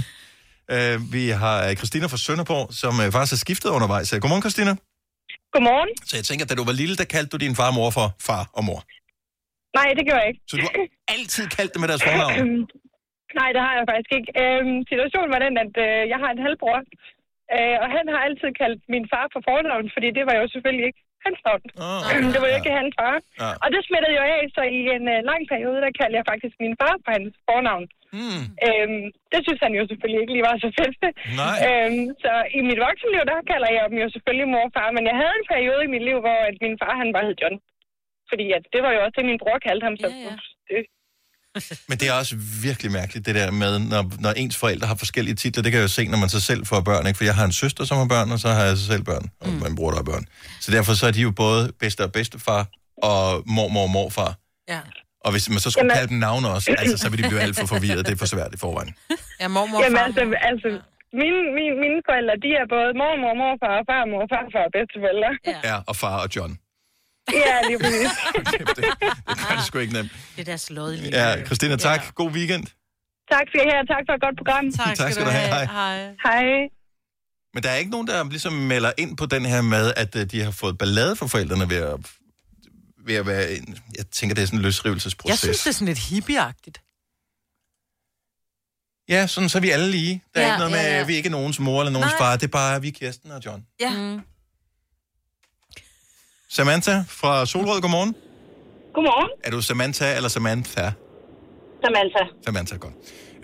[0.74, 4.06] Uh, vi har øh, Christina fra Sønderborg, som uh, faktisk har skiftet undervejs.
[4.22, 4.72] Godmorgen, Christina.
[5.54, 5.90] Godmorgen.
[6.08, 8.06] Så jeg tænker, da du var lille, der kaldte du din far og mor for
[8.28, 8.80] far og mor.
[9.78, 10.42] Nej, det gør jeg ikke.
[10.50, 10.74] Så du har
[11.16, 12.34] altid kaldt dem med deres fornavn?
[13.40, 14.30] Nej, det har jeg faktisk ikke.
[14.42, 16.78] Øhm, situationen var den, at øh, jeg har en halvbror,
[17.56, 20.86] øh, og han har altid kaldt min far for fornavn, fordi det var jo selvfølgelig
[20.90, 21.62] ikke hans navn.
[21.84, 22.00] Oh,
[22.32, 23.16] det var jo ikke hans far.
[23.42, 23.50] Ja.
[23.62, 26.54] Og det smittede jo af, så i en øh, lang periode, der kaldte jeg faktisk
[26.64, 27.86] min far for hans fornavn.
[28.18, 28.44] Mm.
[28.66, 30.96] Øhm, det synes han jo selvfølgelig ikke lige var så fedt.
[31.42, 31.56] Nej.
[31.66, 35.04] Øhm, så i mit voksenliv, der kalder jeg dem jo selvfølgelig mor og far, men
[35.10, 37.56] jeg havde en periode i mit liv, hvor at min far, han bare hed John.
[38.30, 39.96] Fordi at det var jo også det, min bror kaldte ham.
[40.02, 40.34] Så ja, ja.
[40.68, 40.80] Det,
[41.88, 45.34] Men det er også virkelig mærkeligt, det der med, når, når ens forældre har forskellige
[45.34, 45.62] titler.
[45.62, 47.06] Det kan jeg jo se, når man så selv får børn.
[47.06, 47.16] Ikke?
[47.16, 49.30] For jeg har en søster, som har børn, og så har jeg så selv børn.
[49.40, 49.62] Og mm.
[49.62, 50.24] min bror, der har børn.
[50.60, 52.66] Så derfor så er de jo både bedste og bedstefar,
[53.02, 54.34] og mormor og morfar.
[54.68, 54.80] Ja.
[55.24, 57.40] Og hvis man så skulle Jamen- kalde dem navne også, altså, så vil de blive
[57.40, 58.06] alt for forvirret.
[58.06, 58.94] Det er for svært i forvejen.
[59.40, 60.68] Ja, mormor Jamen altså, altså
[61.22, 65.30] mine, mine, mine forældre, de er både mormor, morfar, farmor, farfar og bedsteforældre.
[65.52, 65.58] Ja.
[65.70, 66.52] Ja, og far og John.
[67.32, 68.08] Ja, lige præcis.
[68.76, 70.12] Det gør det sgu ikke nemt.
[70.36, 72.14] Det er deres lod i Ja, Christina, tak.
[72.14, 72.66] God weekend.
[73.30, 74.72] tak skal I have, tak for et godt program.
[74.72, 75.48] Tak Tak skal du have.
[75.48, 75.66] have.
[75.66, 76.14] Hej.
[76.24, 76.44] Hej.
[77.54, 80.26] Men der er ikke nogen, der ligesom melder ind på den her med, at øh,
[80.30, 81.96] de har fået ballade for forældrene ved at,
[83.06, 83.52] ved at være...
[83.52, 85.30] En, jeg tænker, det er sådan en løsrivelsesproces.
[85.30, 86.80] Jeg synes, det er sådan lidt hippieagtigt.
[89.08, 90.22] Ja, sådan så er vi alle lige.
[90.34, 91.04] Der er Ja, ikke noget med, ja, ja.
[91.04, 92.18] vi er ikke nogens mor eller nogens Nej.
[92.18, 92.36] far.
[92.36, 93.66] Det er bare, vi er Kirsten og John.
[93.80, 93.90] Ja.
[93.90, 94.20] Mm.
[96.56, 98.12] Samantha fra Solrød, godmorgen.
[98.96, 99.30] Godmorgen.
[99.46, 100.84] Er du Samantha eller Samantha?
[101.84, 102.22] Samantha.
[102.46, 102.96] Samantha, godt.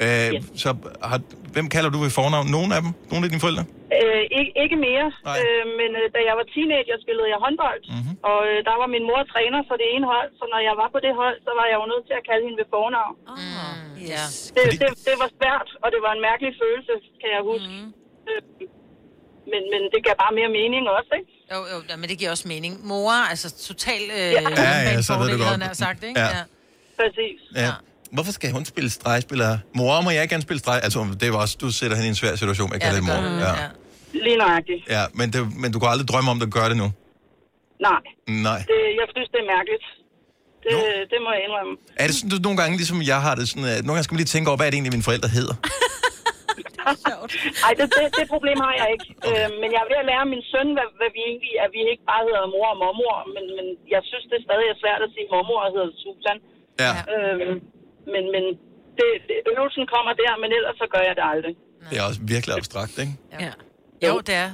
[0.05, 0.31] Øh,
[0.63, 0.69] Så
[1.11, 1.19] har,
[1.55, 2.47] hvem kalder du ved fornavn?
[2.57, 2.91] Nogen af dem?
[3.11, 3.65] Nogle af dine forældre?
[3.99, 5.07] Øh, ikke, ikke mere,
[5.41, 8.15] øh, men øh, da jeg var teenager, spillede jeg håndbold, mm-hmm.
[8.31, 10.89] og øh, der var min mor træner for det ene hold, så når jeg var
[10.95, 13.15] på det hold, så var jeg jo nødt til at kalde hende ved fornavn.
[13.39, 13.95] Mm.
[14.13, 14.25] Ja.
[14.57, 17.71] Det, det, det var svært, og det var en mærkelig følelse, kan jeg huske.
[17.83, 17.89] Mm.
[18.29, 18.41] Øh,
[19.53, 21.31] men, men det gav bare mere mening også, ikke?
[21.53, 22.87] Jo, jo, ja, men det giver også mening.
[22.87, 24.41] Mor, altså total øh, Ja.
[24.51, 25.63] Ja, ja, så ved du godt.
[25.63, 26.21] havde sagt, ikke?
[26.21, 26.27] Ja.
[26.27, 26.43] Ja.
[26.99, 27.41] Præcis.
[27.55, 27.71] Ja.
[28.13, 29.59] Hvorfor skal hun spille stregspiller?
[29.75, 30.81] Mor, må jeg ikke gerne spille streg?
[30.83, 33.15] Altså, det var også, du sætter hende i en svær situation, jeg kalder det mor.
[33.15, 33.49] Ja.
[33.63, 33.69] Ja.
[34.13, 34.83] Lige nøjagtigt.
[34.89, 35.03] ja.
[35.15, 36.93] Men, det, men du kan aldrig drømme om, at du gør det nu?
[37.81, 38.59] Nej, Nej.
[38.59, 39.85] det, jeg synes, det er mærkeligt.
[40.65, 40.71] Det,
[41.13, 41.73] det må jeg indrømme.
[41.97, 44.15] Er det sådan, du nogle gange, ligesom jeg har det sådan, at nogle gange skal
[44.15, 45.55] man lige tænke over, hvad er det egentlig, mine forældre hedder?
[47.65, 49.07] Nej, det, det, det problem har jeg ikke.
[49.29, 51.81] Øh, men jeg er ved at lære min søn, hvad, hvad vi egentlig at vi
[51.93, 55.01] ikke bare hedder mor og mormor, men, men jeg synes, det er stadig er svært
[55.07, 56.39] at sige mormor og hedder Susan.
[56.85, 56.93] Ja.
[57.15, 57.53] Øh,
[58.15, 58.45] men men
[58.99, 61.55] det, det, øvelsen kommer der, men ellers så gør jeg det aldrig.
[61.91, 63.15] Det er også virkelig abstrakt, ikke?
[63.45, 63.53] Ja.
[64.09, 64.51] Jo, det er.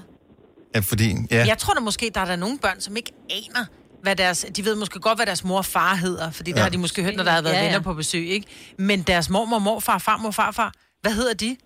[0.74, 1.37] Ja, fordi, ja.
[1.37, 1.45] Ja.
[1.53, 3.64] Jeg tror da måske, der er der nogle børn, som ikke aner,
[4.03, 4.39] hvad deres...
[4.57, 6.62] De ved måske godt, hvad deres mor og far hedder, fordi det Ja.
[6.62, 7.64] har de måske hørt, når der har været ja, ja.
[7.66, 8.47] venner på besøg, ikke?
[8.76, 10.72] Men deres mormor, morfar, farmor, farfar,
[11.03, 11.57] hvad hedder de?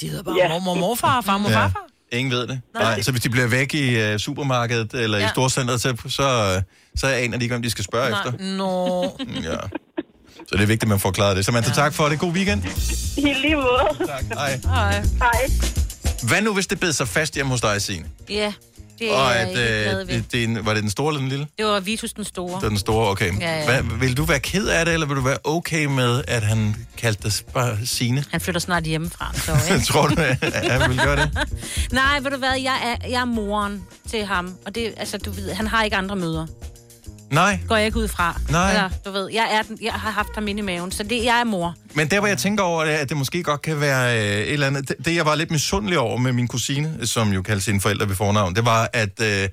[0.00, 0.48] De hedder bare Ja.
[0.48, 1.56] mormor, morfar, farmor, Ja.
[1.56, 1.86] farfar.
[2.12, 2.60] Ingen ved det.
[2.74, 2.82] Nej.
[2.82, 3.02] Nej.
[3.02, 5.26] Så hvis de bliver væk i uh, supermarkedet eller ja.
[5.26, 6.60] i storcenteret, så, så,
[6.96, 8.32] så aner de ikke, hvem de skal spørge efter.
[8.56, 9.02] Nå.
[9.42, 9.56] Ja.
[10.36, 11.44] Så det er vigtigt, at man får klaret det.
[11.44, 11.74] Samantha, ja.
[11.74, 12.18] tak for det.
[12.18, 12.62] God weekend.
[13.16, 14.06] I lige måde.
[14.06, 14.24] Tak.
[14.34, 14.60] Hej.
[14.64, 15.02] Hej.
[15.18, 15.50] Hej.
[16.28, 18.06] Hvad nu, hvis det bed sig fast hjemme hos dig, Signe?
[18.30, 18.52] Ja,
[18.98, 21.28] det er Og at, øh, det, det er en, var det den store eller den
[21.28, 21.46] lille?
[21.58, 22.54] Det var Vitus den store.
[22.54, 23.40] Det var den store, okay.
[23.40, 23.64] Ja, ja.
[23.64, 26.76] Hvad, vil du være ked af det, eller vil du være okay med, at han
[26.96, 28.24] kaldte dig bare Signe?
[28.30, 29.86] Han flytter snart hjemmefra, så ikke?
[29.86, 31.38] Tror du, at han vil gøre det?
[31.92, 34.54] Nej, ved du hvad, jeg er, jeg er moren til ham.
[34.66, 36.46] Og det, altså, du ved, han har ikke andre møder.
[37.34, 37.58] Nej.
[37.68, 38.40] Går jeg ikke ud fra.
[38.50, 38.70] Nej.
[38.70, 41.24] Eller, du ved, jeg, er den, jeg har haft ham inde i maven, så det,
[41.24, 41.74] jeg er mor.
[41.94, 44.66] Men der, hvor jeg tænker over at det måske godt kan være øh, et eller
[44.66, 44.88] andet...
[44.88, 48.08] Det, det, jeg var lidt misundelig over med min kusine, som jo kaldte sine forældre
[48.08, 49.48] ved fornavn, det var, at øh,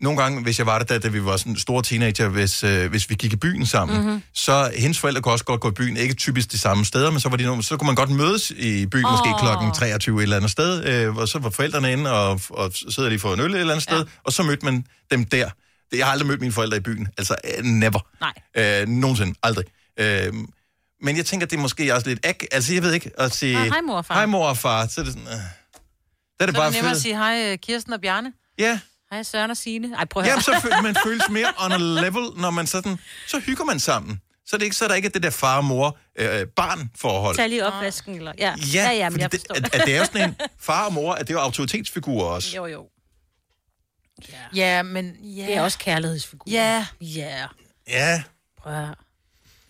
[0.00, 2.90] nogle gange, hvis jeg var der, da, da vi var sådan store teenager, hvis, øh,
[2.90, 4.06] hvis vi gik i byen sammen, Mhm.
[4.06, 4.22] mm-hmm.
[4.34, 5.96] så hendes forældre kunne også godt gå i byen.
[5.96, 8.50] Ikke typisk de samme steder, men så, var de nogle, så kunne man godt mødes
[8.50, 9.10] i byen, oh.
[9.12, 12.70] måske klokken 23 et eller andet sted, øh, og så var forældrene inde, og, og
[12.90, 15.50] sidder de for en øl et eller andet sted, og så mødte man dem der.
[15.92, 17.08] Jeg har aldrig mødt mine forældre i byen.
[17.18, 18.00] Altså, øh, never.
[18.20, 18.32] Nej.
[18.82, 19.34] Øh, nogensinde.
[19.42, 19.64] Aldrig.
[20.00, 20.32] Øh,
[21.02, 22.26] men jeg tænker, det er måske også lidt...
[22.26, 23.58] Ak- altså, jeg ved ikke, at sige...
[23.58, 24.14] Ah, hej, mor og far.
[24.14, 24.86] Hej, mor og far.
[24.86, 25.28] Så er det sådan...
[25.28, 25.40] Øh, der
[26.40, 28.32] er det Så er bare det nemmere at sige hej, øh, Kirsten og Bjarne.
[28.58, 28.80] Ja.
[29.12, 29.94] Hej, Søren og Signe.
[29.96, 30.28] Ej, prøv at.
[30.28, 32.96] Jamen, så føler man føles mere on a level, når man sådan...
[33.26, 34.20] Så hygger man sammen.
[34.46, 37.36] Så er, det ikke, så er der ikke det der far-mor-barn-forhold.
[37.36, 38.32] Tag lige opvasken, eller...
[38.38, 40.36] Ja, Ja, ja, ja men jeg det, forstår at, at det er jo sådan en
[40.66, 42.56] far og mor, at det er jo autoritetsfigurer også.
[42.56, 42.86] Jo, jo.
[44.54, 45.16] Ja, men...
[45.22, 45.46] Ja.
[45.46, 46.50] Det er også kærlighedsfigur.
[46.50, 46.86] Ja.
[47.00, 47.46] Ja.
[47.88, 48.22] Ja.
[48.56, 48.94] Prøv at.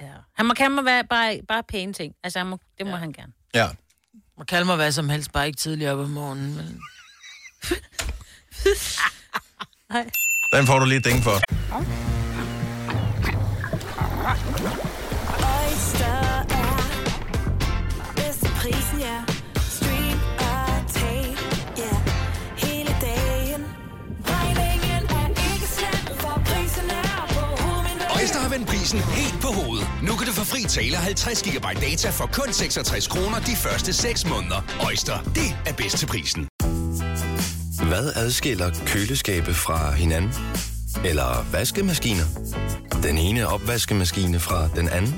[0.00, 0.12] Ja.
[0.34, 2.14] Han må kalde mig være, bare, bare pæne ting.
[2.22, 2.98] Altså, han må, det må ja.
[2.98, 3.32] han gerne.
[3.54, 3.68] Ja.
[4.38, 6.56] Må kalde mig hvad som helst, bare ikke tidligere op om morgenen.
[6.56, 6.80] Men...
[10.52, 11.40] Den får du lige et for.
[15.60, 16.76] Oyster er
[18.16, 19.24] bedst til prisen, ja.
[28.58, 29.88] Vendt prisen helt på hovedet.
[30.02, 33.92] Nu kan du få fri tale 50 GB data for kun 66 kroner de første
[33.92, 34.62] 6 måneder.
[34.86, 36.48] Øjster, det er bedst til prisen.
[37.88, 40.30] Hvad adskiller køleskabe fra hinanden?
[41.04, 42.24] Eller vaskemaskiner?
[43.02, 45.14] Den ene opvaskemaskine fra den anden?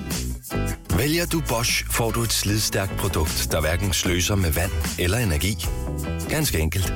[0.97, 5.67] Vælger du Bosch, får du et slidstærkt produkt, der hverken sløser med vand eller energi.
[6.29, 6.93] Ganske enkelt.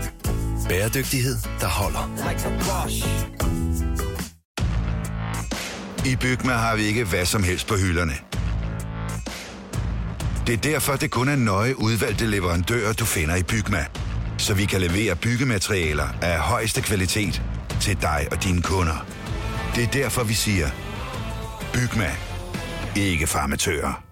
[0.68, 2.11] Bæredygtighed, der holder.
[6.07, 8.12] I Bygma har vi ikke hvad som helst på hylderne.
[10.46, 13.86] Det er derfor, det kun er nøje udvalgte leverandører, du finder i Bygma.
[14.38, 17.42] Så vi kan levere byggematerialer af højeste kvalitet
[17.80, 19.07] til dig og dine kunder.
[19.74, 20.68] Det er derfor, vi siger,
[21.72, 22.11] Bygma.
[22.96, 24.02] Ikke farmatører.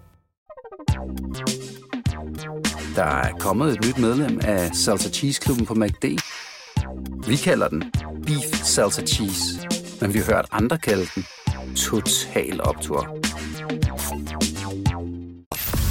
[2.95, 6.05] Der er kommet et nyt medlem af Salsa Cheese Klubben på MACD.
[7.27, 7.83] Vi kalder den
[8.25, 9.67] Beef Salsa Cheese,
[10.01, 11.25] men vi har hørt andre kalde den
[11.77, 13.17] Total Optor.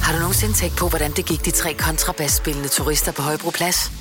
[0.03, 3.93] Har du nogensinde tænkt på, hvordan det gik de tre kontrabasspillende turister på Højbroplads?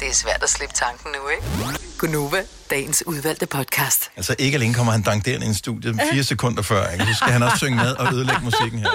[0.00, 1.42] Det er svært at slippe tanken nu, ikke?
[1.98, 4.10] Gunova, dagens udvalgte podcast.
[4.16, 7.04] Altså ikke alene kommer han dankderende ind i studiet fire sekunder før, ikke?
[7.06, 8.88] så skal han også synge med og ødelægge musikken her.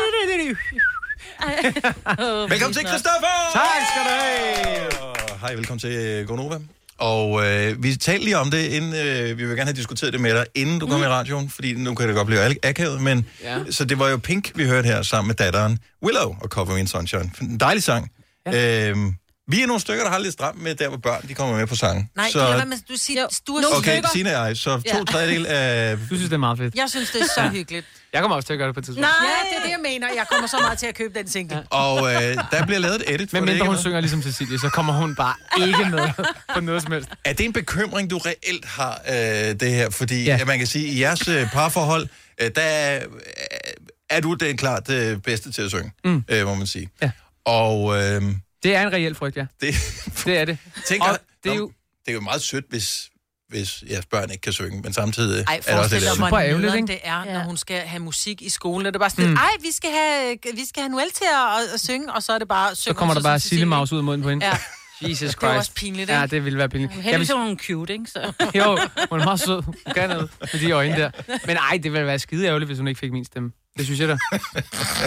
[2.50, 3.52] Velkommen til, Christoffer!
[3.54, 4.92] Tak skal du have!
[5.40, 6.60] Hej, velkommen til Gonova.
[6.98, 10.22] Og øh, vi talte lige om det, inden, øh, vi vil gerne have diskuteret det
[10.22, 11.04] med dig, inden du kom Mm.
[11.04, 13.58] i radioen, fordi nu kan det godt blive akavet, men Ja.
[13.70, 16.80] så det var jo Pink, vi hørte her sammen med datteren Willow og Cover Me
[16.80, 17.32] in Sunshine.
[17.42, 18.12] En dejlig sang.
[18.46, 18.90] Ja.
[18.90, 19.14] Øhm,
[19.48, 21.68] vi er nogle stykker, der har lidt stramt med der, hvor børn de kommer med
[21.68, 22.10] på sangen.
[22.16, 24.10] Nej, så, lad være med, du siger, du er Okay, stykker.
[24.14, 25.04] Signe og jeg, så to Ja.
[25.04, 25.98] tredjedel af...
[25.98, 26.76] Du synes, det er meget fedt.
[26.76, 27.50] Jeg synes, det er så Ja.
[27.50, 27.86] hyggeligt.
[28.14, 29.02] Jeg kommer også til at gøre det på et tidspunkt.
[29.02, 30.08] Nej, ja, det er det, jeg mener.
[30.16, 31.64] Jeg kommer så meget til at købe den single.
[31.70, 34.60] Og øh, der bliver lavet et edit for Men det, mindre hun synger ligesom Cecilie,
[34.60, 35.36] så kommer hun bare
[35.68, 36.10] ikke med
[36.54, 37.10] på noget som helst.
[37.26, 39.16] Er det en bekymring, du reelt har, øh,
[39.60, 39.90] det her?
[39.90, 40.46] Fordi ja.
[40.46, 42.08] man kan sige, i jeres øh, parforhold,
[42.42, 43.10] øh, der er, øh,
[44.10, 46.24] er du det klart øh, bedste til at synge, Mm.
[46.28, 46.90] øh, må man sige.
[47.02, 47.12] Ja.
[47.46, 48.22] Og øh,
[48.64, 49.46] Det er en reel frygt, ja.
[49.62, 49.76] det,
[50.26, 50.58] Det er det.
[50.86, 51.72] tænker, Og det er jo...
[52.06, 53.10] det er jo meget sødt, hvis,
[53.50, 56.76] hvis jeres børn ikke kan synge, men samtidig Ej, er det også lidt hvor ærgerligt.
[56.76, 56.88] ikke?
[56.88, 58.86] det er, når hun skal have musik i skolen.
[58.88, 59.36] Og det er bare sådan, Mm.
[59.36, 62.34] ej, vi skal have, vi skal have Noel til at, at, at synge, og så
[62.34, 62.76] er det bare...
[62.76, 64.46] Så kommer der bare Sille Maus ud mod hende.
[64.46, 64.58] Ja.
[65.02, 65.42] Jesus Christ.
[65.42, 66.36] Det er også pinligt, Ja, ikke?
[66.36, 66.94] det ville være pinligt.
[66.94, 68.06] Heldigvis er hun cute, ikke?
[68.12, 68.34] Så.
[68.56, 68.78] Jo,
[69.10, 69.62] hun er meget sød.
[69.64, 71.12] Hun kan noget med de øjne der.
[71.48, 73.52] Men ej, det ville være skide ærgerligt, hvis hun ikke fik min stemme.
[73.78, 74.18] Det synes jeg da.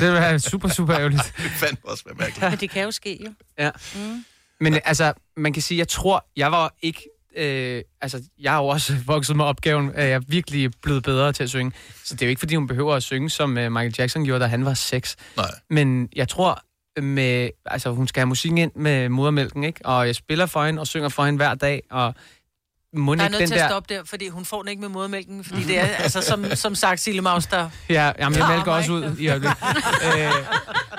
[0.01, 1.23] det vil være super, super ærgerligt.
[1.37, 2.51] Det fandt også være mærkeligt.
[2.51, 3.33] Men det kan jo ske, jo.
[3.59, 3.71] Ja.
[3.95, 4.25] Mm.
[4.61, 7.03] Men altså, man kan sige, jeg tror, jeg var ikke...
[7.37, 11.33] Øh, altså, jeg har jo også vokset med opgaven, at jeg er virkelig blevet bedre
[11.33, 11.73] til at synge.
[12.05, 14.41] Så det er jo ikke, fordi hun behøver at synge, som øh, Michael Jackson gjorde,
[14.41, 15.17] da han var seks.
[15.37, 15.51] Nej.
[15.71, 16.63] Men jeg tror,
[17.01, 19.87] med, altså, hun skal have musikken ind med modermælken, ikke?
[19.87, 22.15] Og jeg spiller for hende og synger for hende hver dag, og
[22.95, 24.81] må Der er ikke nødt den til at stoppe der, fordi hun får den ikke
[24.81, 27.71] med modermælken, fordi det er, altså, som, som sagt, Sille Maus, der...
[27.89, 29.57] Ja, jamen, jeg mælker også ud i øjeblikket.
[30.17, 30.33] øh,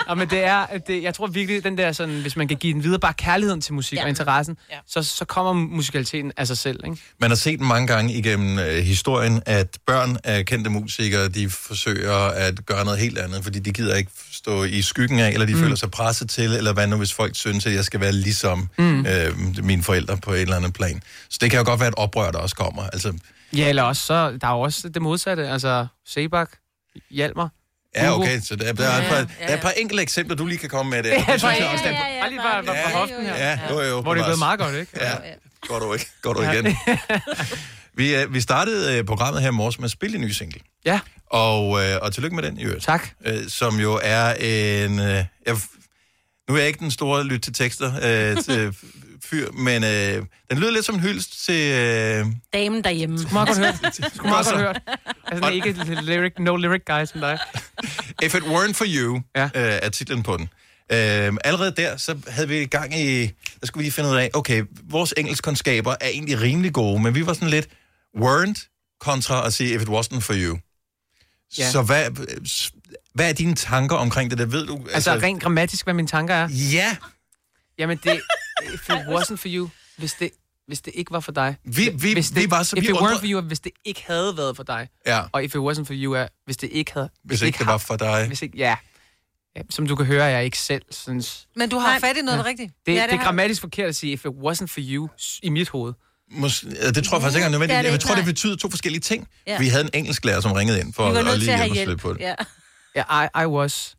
[0.08, 2.74] og men det er, det, jeg tror virkelig, den der sådan, hvis man kan give
[2.74, 4.04] den videre bare kærligheden til musik ja.
[4.04, 4.78] og interessen, ja.
[4.88, 6.98] så, så kommer musikaliteten af sig selv, ikke?
[7.20, 12.14] Man har set mange gange igennem øh, historien, at børn af kendte musikere, de forsøger
[12.16, 14.12] at gøre noget helt andet, fordi de gider ikke
[14.48, 15.60] stå i skyggen af, eller de mm.
[15.60, 18.70] føler sig presset til, eller hvad nu, hvis folk synes, at jeg skal være ligesom
[18.78, 19.06] mm.
[19.06, 21.02] øh, mine forældre på et eller andet plan.
[21.30, 22.84] Så det kan jo godt være et oprør, der også kommer.
[22.84, 23.14] Altså,
[23.54, 26.50] Ja, eller også så, der er jo også det modsatte, altså Sebak,
[27.12, 27.50] Hjalmar.
[27.96, 30.46] ja, okay, så der, der, er et par, der er et par enkelte eksempler, du
[30.46, 31.10] lige kan komme med der.
[31.28, 33.26] Ja, Det synes jeg også, ja, der- ja, ja, Bare lige bare, bare på hoften
[33.26, 33.36] her.
[33.36, 34.02] Ja, jo, jo.
[34.02, 34.92] Hvor det er gået meget godt, ikke?
[35.02, 35.12] Ja,
[35.68, 36.08] går du ikke.
[36.22, 36.52] Går du Ja.
[36.52, 36.66] igen.
[37.98, 40.62] vi, øh, vi startede øh, programmet her i morges med at spille en ny single.
[40.86, 41.00] Ja.
[41.32, 42.84] Og, øh, og tillykke med den, i øvrigt.
[42.84, 43.08] Tak.
[43.26, 45.00] Øh, som jo er en...
[45.00, 45.58] Øh, jeg,
[46.50, 48.76] nu er jeg ikke den store lyt til tekster øh, til
[49.26, 51.74] fyr, men øh, den lyder lidt som en hyldest til...
[51.74, 53.20] Øh, Damen derhjemme.
[53.20, 53.96] Skulle meget godt hørt.
[54.16, 54.82] Skulle meget godt hørt.
[55.28, 57.40] Altså, ikke et lyric, no lyric guy som dig.
[58.24, 59.44] If It Weren't For You ja.
[59.44, 60.50] øh, er titlen på den.
[60.92, 63.26] Øh, allerede der, så havde vi i gang i...
[63.60, 67.16] Der skulle vi lige finde ud af, okay, vores engelskkundskaber er egentlig rimelig gode, men
[67.16, 67.68] vi var sådan lidt
[68.20, 70.54] weren't kontra at sige, if it wasn't for you.
[71.58, 71.64] Ja.
[71.64, 71.72] Ja.
[71.72, 72.12] Så hvad,
[73.14, 74.46] hvad er dine tanker omkring det der?
[74.46, 74.86] Ved du?
[74.94, 76.50] Altså, rent grammatisk, hvad mine tanker er?
[76.74, 76.98] Ja.
[77.78, 78.22] Jamen, det...
[78.74, 80.30] If it wasn't for you, hvis det,
[80.68, 81.56] hvis det ikke var for dig.
[81.64, 83.60] Vi- vi- hvis vi det, var så- If vi it undrede- weren't for you, hvis
[83.60, 84.88] det ikke havde været for dig.
[85.06, 85.24] Ja.
[85.32, 87.10] Og if it wasn't for you, er, hvis det ikke havde...
[87.24, 88.28] Hvis ikke det var for dig.
[88.28, 88.76] Hvis ikke, ja.
[89.56, 89.62] ja.
[89.70, 91.48] Som du kan høre, jeg ikke selv synes...
[91.56, 92.74] Men du har fat i noget rigtigt.
[92.86, 95.10] Det, Ja, ja, det, det er grammatisk forkert at sige, if it wasn't for you,
[95.44, 95.94] i mit hoved.
[96.32, 97.70] Mås- ja, det tror jeg faktisk ikke er nødvendigt.
[97.70, 99.28] Det er det jeg tror, det betyder to forskellige ting.
[99.48, 99.52] Ja.
[99.52, 99.60] Ja.
[99.60, 101.90] Vi havde en engelsklærer, som ringede ind for at, at lige hjælpe os hjælp.
[101.90, 102.20] lidt på det.
[102.20, 102.36] Ja.
[102.96, 103.96] Ja, I, I was.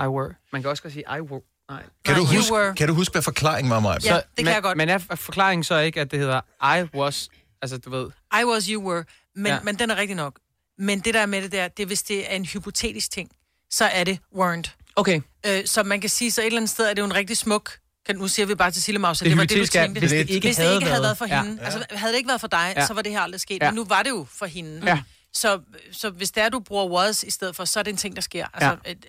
[0.00, 0.34] I were.
[0.52, 1.40] Man kan også godt sige, I were.
[1.70, 1.82] Nej.
[2.04, 2.74] Kan, du Nej, you huske, were.
[2.74, 4.00] kan du huske, hvad forklaringen var, Maja?
[4.00, 6.40] Så- men, Men er forklaringen så ikke, at det hedder
[6.78, 7.28] I was,
[7.62, 8.10] altså du ved...
[8.40, 9.04] I was, you were.
[9.36, 9.54] Men, Ja.
[9.54, 9.60] ja.
[9.62, 10.38] men den er rigtig nok.
[10.78, 13.30] Men det der er med det der, det er, hvis det er en hypotetisk ting,
[13.70, 14.92] så er det weren't.
[14.96, 15.20] Okay.
[15.46, 17.36] Øh, så man kan sige, så et eller andet sted er det jo en rigtig
[17.36, 17.72] smuk...
[18.08, 19.98] Kan, nu siger vi bare til Sille Maus, at Det det, var det, du tænkte.
[20.00, 21.44] hvis det ikke hvis det havde ikke havde været for været.
[21.46, 21.58] hende.
[21.60, 21.64] Ja.
[21.64, 22.86] Altså, havde det ikke været for dig, Ja.
[22.86, 23.62] så var det her aldrig sket.
[23.62, 23.70] Ja.
[23.70, 24.82] Men nu var det jo for hende.
[24.86, 25.00] Ja.
[25.32, 25.60] Så,
[25.92, 28.16] så hvis det er, du bruger was i stedet for, så er det en ting,
[28.16, 28.46] der sker.
[28.54, 28.90] Altså, Ja.
[28.90, 29.06] et,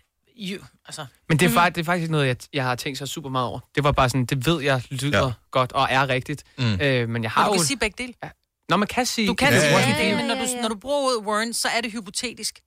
[0.52, 1.06] you, altså.
[1.30, 1.56] Men det er, Mhm.
[1.56, 3.60] faktisk, det er faktisk noget, jeg, jeg har tænkt så super meget over.
[3.76, 5.32] Det var bare sådan, det ved jeg lyder ja.
[5.52, 6.44] godt og er rigtigt.
[6.58, 6.74] Mm.
[6.82, 7.58] Øh, men jeg har Og du jo...
[7.58, 8.14] kan sige begge dele.
[8.24, 8.30] Ja.
[8.70, 9.28] Når man kan sige...
[9.28, 10.06] Du kan Ja, sige ja, begge ja.
[10.06, 12.60] dele, men når du, når du bruger ordet weren't, så er det hypotetisk.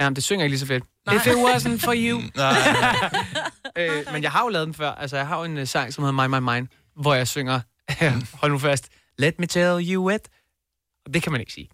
[0.00, 0.84] Ja, men det synger ikke lige så fedt.
[1.06, 1.16] Nej.
[1.16, 2.22] If it wasn't for you.
[2.36, 2.54] Nej.
[3.76, 4.90] øh, men jeg har jo lavet den før.
[4.90, 7.60] Altså, jeg har jo en uh, sang, som hedder My My Mind, hvor jeg synger,
[8.40, 8.88] hold nu fast,
[9.18, 10.10] Let me tell you.
[11.06, 11.68] Og det kan man ikke sige.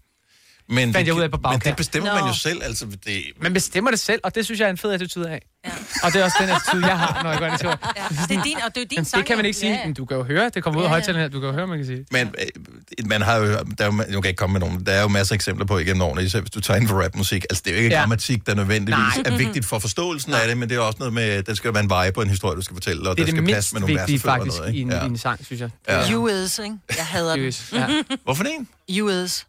[0.70, 1.64] Men, Fandt jeg ud af på men bagkant.
[1.64, 2.28] det bestemmer man Nå.
[2.28, 2.62] jo selv.
[2.62, 5.42] Altså, det, Man bestemmer det selv, og det synes jeg er en fed attitude af.
[5.64, 5.70] Ja.
[6.02, 7.70] Og det er også den attitude, jeg har, når jeg går ind i tur.
[7.96, 8.02] Ja.
[8.28, 9.18] Det er din, og det er jo din Jamen, sang.
[9.20, 9.72] det kan man ikke sige.
[9.72, 9.84] Ja.
[9.86, 10.94] Men du kan jo høre, det kommer ud af Ja, ja.
[11.00, 11.28] højtalerne her.
[11.28, 12.04] Du kan jo høre, man kan sige.
[12.10, 12.34] Men
[12.98, 15.02] øh, man har jo, der er jo, nu kan ikke komme med nogen, der er
[15.02, 17.44] jo masser af eksempler på igennem årene, især hvis du tager ind for rapmusik.
[17.50, 17.94] Altså, det er jo ikke Ja.
[17.96, 18.00] ja.
[18.00, 19.22] grammatik, der nødvendigvis Nej.
[19.24, 21.82] er vigtigt for forståelsen af det, men det er også noget med, der skal være
[21.82, 23.54] en vibe på en historie, du skal fortælle, og Det er der det skal mindst
[23.56, 25.02] passe med nogle vigtige versefører og faktisk noget, i en, ikke?
[25.04, 25.70] i en sang, synes jeg.
[25.88, 26.10] Ja.
[26.12, 26.76] You is, ikke?
[26.96, 27.52] Jeg hader den.
[27.72, 27.86] Ja.
[28.24, 28.52] Hvorfor det?
[28.90, 29.46] You is.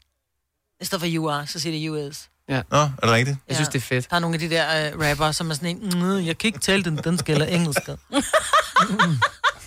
[0.81, 2.29] I stedet for you are, så siger det you is.
[2.49, 2.61] Ja.
[2.71, 3.37] Nå, er det rigtigt?
[3.47, 4.09] Jeg synes, det er fedt.
[4.09, 6.47] Der er nogle af de der uh, rapper, som er sådan en, mm, jeg kan
[6.47, 7.81] ikke tale den dansk eller engelsk.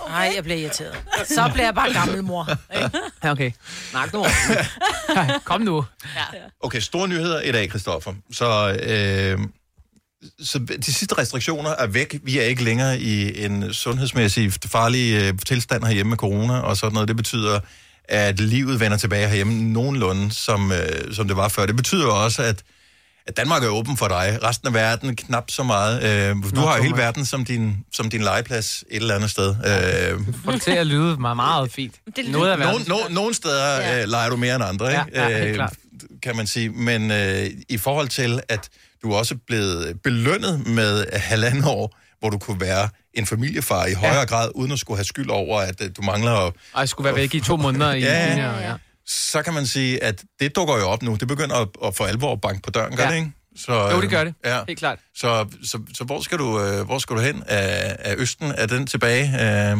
[0.08, 0.96] Nej, jeg bliver irriteret.
[1.28, 2.48] Så bliver jeg bare gammel mor.
[3.24, 3.50] Ja, okay.
[3.90, 4.26] Snak nu.
[5.44, 5.84] Kom nu.
[6.60, 8.12] Okay, store nyheder i dag, Christoffer.
[8.32, 9.38] Så, øh,
[10.40, 12.20] så de sidste restriktioner er væk.
[12.22, 16.92] Vi er ikke længere i en sundhedsmæssig farlig øh, tilstand herhjemme med corona og sådan
[16.94, 17.08] noget.
[17.08, 17.60] Det betyder,
[18.08, 21.66] at livet vender tilbage herhjemme nogenlunde, som, øh, som det var før.
[21.66, 22.62] Det betyder jo også, at,
[23.26, 24.38] at Danmark er åben for dig.
[24.42, 26.02] Resten af verden knap så meget.
[26.02, 29.48] Øh, du har jo hele verden som din, som din legeplads et eller andet sted.
[29.50, 31.94] Øh, Får det til at lyde meget, meget fint.
[32.16, 32.88] Det Noget af nogle, verden.
[32.88, 34.02] nogle, nogle steder Ja.
[34.02, 35.20] øh, leger du mere end andre, Ja, ikke?
[35.20, 35.68] ja, helt Øh,
[36.22, 36.68] kan man sige.
[36.68, 38.68] Men øh, i forhold til, at
[39.02, 43.92] du er også blevet belønnet med halvandet år, hvor du kunne være en familiefar i
[43.92, 44.24] højere Ja.
[44.24, 47.34] grad, uden at skulle have skyld over, at øh, du mangler jeg skulle være væk
[47.34, 48.58] i to måneder i Ja, Kina.
[48.68, 48.74] ja.
[49.06, 51.14] Så kan man sige, at det dukker jo op nu.
[51.14, 53.10] Det begynder at, at for alvor at banke på døren, gør Ja.
[53.10, 53.32] det ikke?
[53.56, 54.34] Så, Jo, det gør det.
[54.44, 54.60] Ja.
[54.68, 54.98] Helt klart.
[55.16, 57.42] Så, så, så hvor, skal du, øh, hvor skal du hen?
[57.46, 59.24] Er, er Østen, er den tilbage?
[59.72, 59.78] Øh,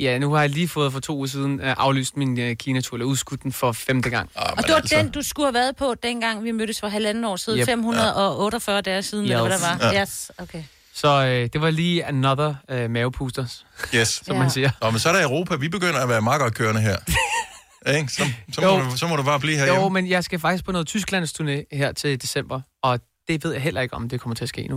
[0.00, 2.96] Ja, nu har jeg lige fået for to uger siden øh, aflyst min øh, Kina-tur,
[2.96, 4.30] eller udskudt den for femte gang.
[4.36, 7.24] Ah, Og det var den, du skulle have været på, dengang vi mødtes for halvanden
[7.24, 7.58] år siden.
[7.58, 7.66] Yep.
[7.68, 9.60] 548 dage siden, eller hvad Yes.
[9.60, 9.92] der var.
[9.92, 10.00] Ja.
[10.02, 10.62] Yes, okay.
[11.00, 14.08] Så øh, det var lige another øh, mavepusters, Yes.
[14.26, 14.70] som man siger.
[14.82, 15.56] Nå, men så er der Europa.
[15.56, 16.96] Vi begynder at være meget godt kørende her.
[17.96, 18.12] Ikke?
[18.12, 18.22] Så,
[18.52, 18.78] så, må Jo.
[18.90, 19.80] du, så må du bare blive herhjemme.
[19.82, 23.52] Jo, men jeg skal faktisk på noget Tysklands turné her til december, og det ved
[23.52, 24.76] jeg heller ikke, om det kommer til at ske nu.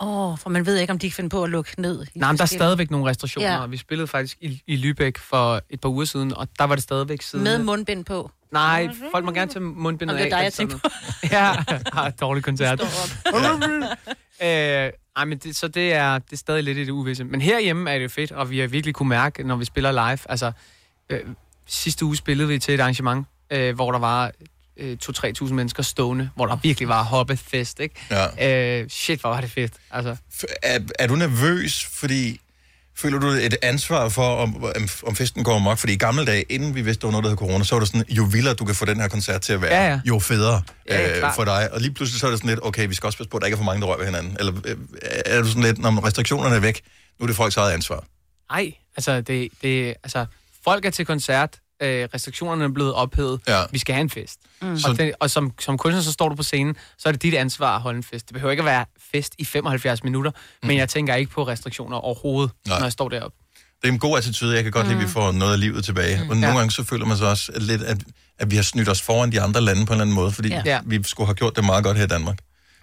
[0.00, 2.06] Åh, oh, for man ved ikke, om de kan finde på at lukke ned.
[2.14, 3.54] Nej, men der er stadigvæk nogle restriktioner, Ja.
[3.54, 3.60] ja.
[3.62, 6.74] og vi spillede faktisk i, i Lübeck for et par uger siden, og der var
[6.74, 7.44] det stadigvæk siden...
[7.44, 8.30] Med mundbind på.
[8.52, 10.40] Nej, folk må gerne tage mundbindet Om det er af.
[10.40, 10.90] dig, jeg tænker sådan
[11.32, 11.76] noget.
[11.86, 12.80] ja, har et dårlig koncert.
[14.42, 14.90] øh,
[15.20, 17.24] ej, men det, så det er, det er stadig lidt i det uvisse.
[17.24, 20.18] Men herhjemme er det fedt, og vi har virkelig kunne mærke, når vi spiller live.
[20.28, 20.52] Altså,
[21.10, 21.20] øh,
[21.66, 24.30] sidste uge spillede vi til et arrangement, øh, hvor der var
[24.76, 27.94] øh, 2-3.000 mennesker stående, hvor der virkelig var hoppefest, ikke?
[28.10, 28.80] Ja.
[28.82, 29.72] Øh, shit, hvor var det fedt.
[29.90, 30.16] Altså,
[30.62, 32.40] Er, er du nervøs, fordi...
[32.96, 34.64] Føler du et ansvar for, om,
[35.06, 35.78] om- festen går amok?
[35.78, 37.80] Fordi i gamle dage, inden vi vidste, der var noget, der hed corona, så var
[37.80, 40.00] det sådan, jo vildere du kan få den her koncert til at være, Ja, ja.
[40.04, 41.68] jo federe Ja, ja, øh, for dig.
[41.72, 43.40] Og lige pludselig så er det sådan lidt, okay, vi skal også passe på, at
[43.40, 44.36] der ikke er for mange, der rører ved hinanden.
[44.38, 44.76] Eller øh,
[45.26, 46.80] er du sådan lidt, når restriktionerne er væk,
[47.20, 48.04] nu er det folks eget ansvar?
[48.50, 50.26] Ej, altså, det, det, altså
[50.64, 53.62] folk er til koncert, øh, restriktionerne er blevet ophævet, ja.
[53.72, 54.38] vi skal have en fest.
[54.62, 54.78] Mm.
[54.78, 57.22] Så- Og, det, og som, som kunstner, så står du på scenen, så er det
[57.22, 58.26] dit ansvar at holde en fest.
[58.28, 60.30] Det behøver ikke at være fest i 75 minutter,
[60.62, 60.66] mm.
[60.66, 62.78] men jeg tænker ikke på restriktioner overhovedet, Nej.
[62.78, 63.36] når jeg står deroppe.
[63.82, 64.54] Det er en god attitude.
[64.54, 64.92] Jeg kan godt mm.
[64.92, 66.16] lide, at vi får noget af livet tilbage.
[66.24, 66.30] Mm.
[66.30, 66.56] Og nogle Ja.
[66.56, 67.98] gange så føler man sig også lidt, at,
[68.38, 70.48] at vi har snydt os foran de andre lande på en eller anden måde, fordi
[70.48, 70.80] Ja.
[70.86, 72.38] vi skulle have gjort det meget godt her i Danmark.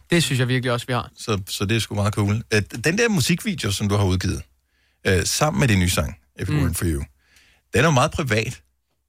[0.10, 1.10] Det synes jeg virkelig også, vi har.
[1.18, 2.44] Så, så det er sgu meget cool.
[2.54, 4.42] Øh, Den der musikvideo, som du har udgivet,
[5.08, 6.66] øh, sammen med din nye sang, If It Mm.
[6.66, 7.04] Weren't For You,
[7.74, 8.62] den er jo meget privat.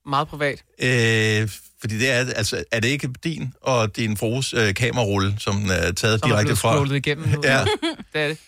[0.07, 0.63] Meget privat.
[0.83, 1.49] Øh,
[1.81, 5.93] fordi det er, altså, er det ikke din og din frus øh, kamerarulle, som er
[5.93, 6.75] taget Som direkte fra?
[6.75, 7.41] scrollet igennem nu.
[7.45, 7.65] Ja.
[8.13, 8.39] det er det.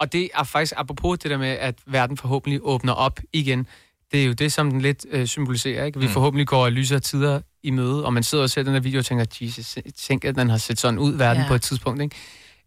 [0.00, 3.66] Og det er faktisk, apropos det der med, at verden forhåbentlig åbner op igen,
[4.12, 6.00] det er jo det, som den lidt øh, symboliserer, ikke?
[6.00, 6.12] Vi Mm.
[6.12, 9.06] forhåbentlig går lysere tider i møde, og man sidder og ser den her video og
[9.06, 11.42] tænker, Jesus, tænk, at den har set sådan ud, verden Ja.
[11.42, 11.48] ja.
[11.48, 12.16] på et tidspunkt, ikke?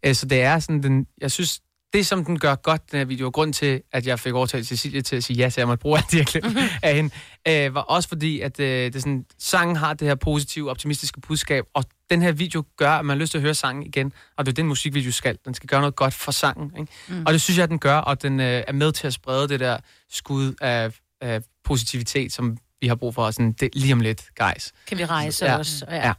[0.06, 1.60] Øh, så det er sådan, den, jeg synes,
[1.92, 4.66] det som den gør godt, den her video, og grund til, at jeg fik overtalt
[4.66, 6.94] Cecilie til at sige ja til, at jeg måtte bruge alt det, jeg glemte af
[6.94, 7.14] hende,
[7.48, 11.64] øh, var også fordi, at øh, det sådan, sangen har det her positive, optimistiske budskab,
[11.74, 14.46] og den her video gør, at man har lyst til at høre sangen igen, og
[14.46, 15.38] det er den musikvideo skal.
[15.44, 16.92] Den skal gøre noget godt for sangen, ikke?
[17.08, 17.22] Mm.
[17.26, 19.48] Og det synes jeg, at den gør, og den øh, er med til at sprede
[19.48, 19.76] det der
[20.10, 24.72] skud af, af positivitet, som vi har brug for, sådan, det, lige om lidt, guys.
[24.86, 25.58] Kan vi rejse Ja.
[25.58, 25.84] os?
[25.88, 26.06] Ja.
[26.06, 26.12] ja.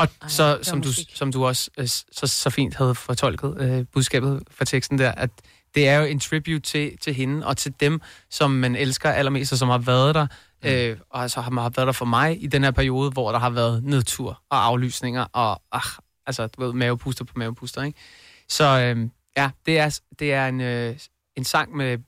[0.00, 1.10] Og Ej, så, som, du, musik.
[1.14, 5.30] som du også øh, så, så fint havde fortolket øh, budskabet fra teksten der, at
[5.74, 9.52] det er jo en tribute til, til hende og til dem, som man elsker allermest,
[9.52, 10.26] og som har været der,
[10.64, 13.38] øh, og altså har, har været der for mig i den her periode, hvor der
[13.38, 15.88] har været nedtur og aflysninger, og ach,
[16.26, 17.98] altså, du ved, mavepuster på mavepuster, ikke?
[18.48, 20.96] Så øh, ja, det er, det er en, øh,
[21.36, 21.98] en sang med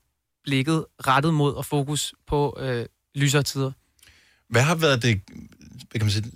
[0.43, 2.85] blikket rettet mod og fokus på øh,
[3.15, 3.71] lysere tider.
[4.49, 5.21] Hvad har været det,
[5.91, 6.31] hvad kan man sige,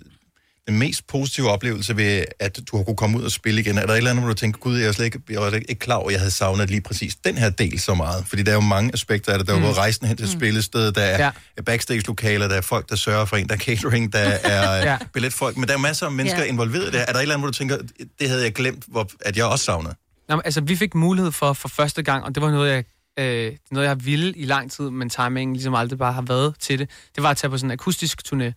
[0.68, 3.78] den mest positive oplevelse ved, at du har kunne komme ud og spille igen?
[3.78, 5.50] Er der et eller andet, hvor du tænker, gud, jeg, er slet ikke, jeg var
[5.50, 8.24] ikke klar over, at jeg havde savnet lige præcis den her del så meget?
[8.26, 9.46] Fordi der er jo mange aspekter af det.
[9.48, 9.72] Der er jo Mm.
[9.72, 10.32] rejsen hen til Mm.
[10.32, 11.24] spillestedet, der er
[11.56, 11.62] Ja.
[11.62, 14.90] backstage-lokaler, der er folk, der sørger for en, der er catering, der er Ja.
[14.90, 14.98] ja.
[15.14, 16.48] billetfolk, men der er masser af mennesker Ja.
[16.48, 16.98] involveret der.
[17.00, 17.76] Er der et eller andet, hvor du tænker,
[18.20, 19.94] det havde jeg glemt, hvor, at jeg også savnede?
[20.28, 22.84] Nå, men, altså, vi fik mulighed for for første gang, og det var noget, jeg,
[23.24, 26.54] øh, noget, jeg har ville i lang tid, men timingen ligesom aldrig bare har været
[26.60, 26.90] til det.
[27.14, 28.52] Det var at tage på sådan en akustisk turné.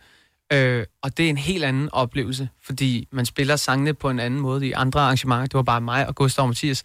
[0.53, 4.39] Øh, og det er en helt anden oplevelse, fordi man spiller sangene på en anden
[4.39, 5.45] måde i andre arrangementer.
[5.45, 6.83] Det var bare mig og Gustav og Mathias.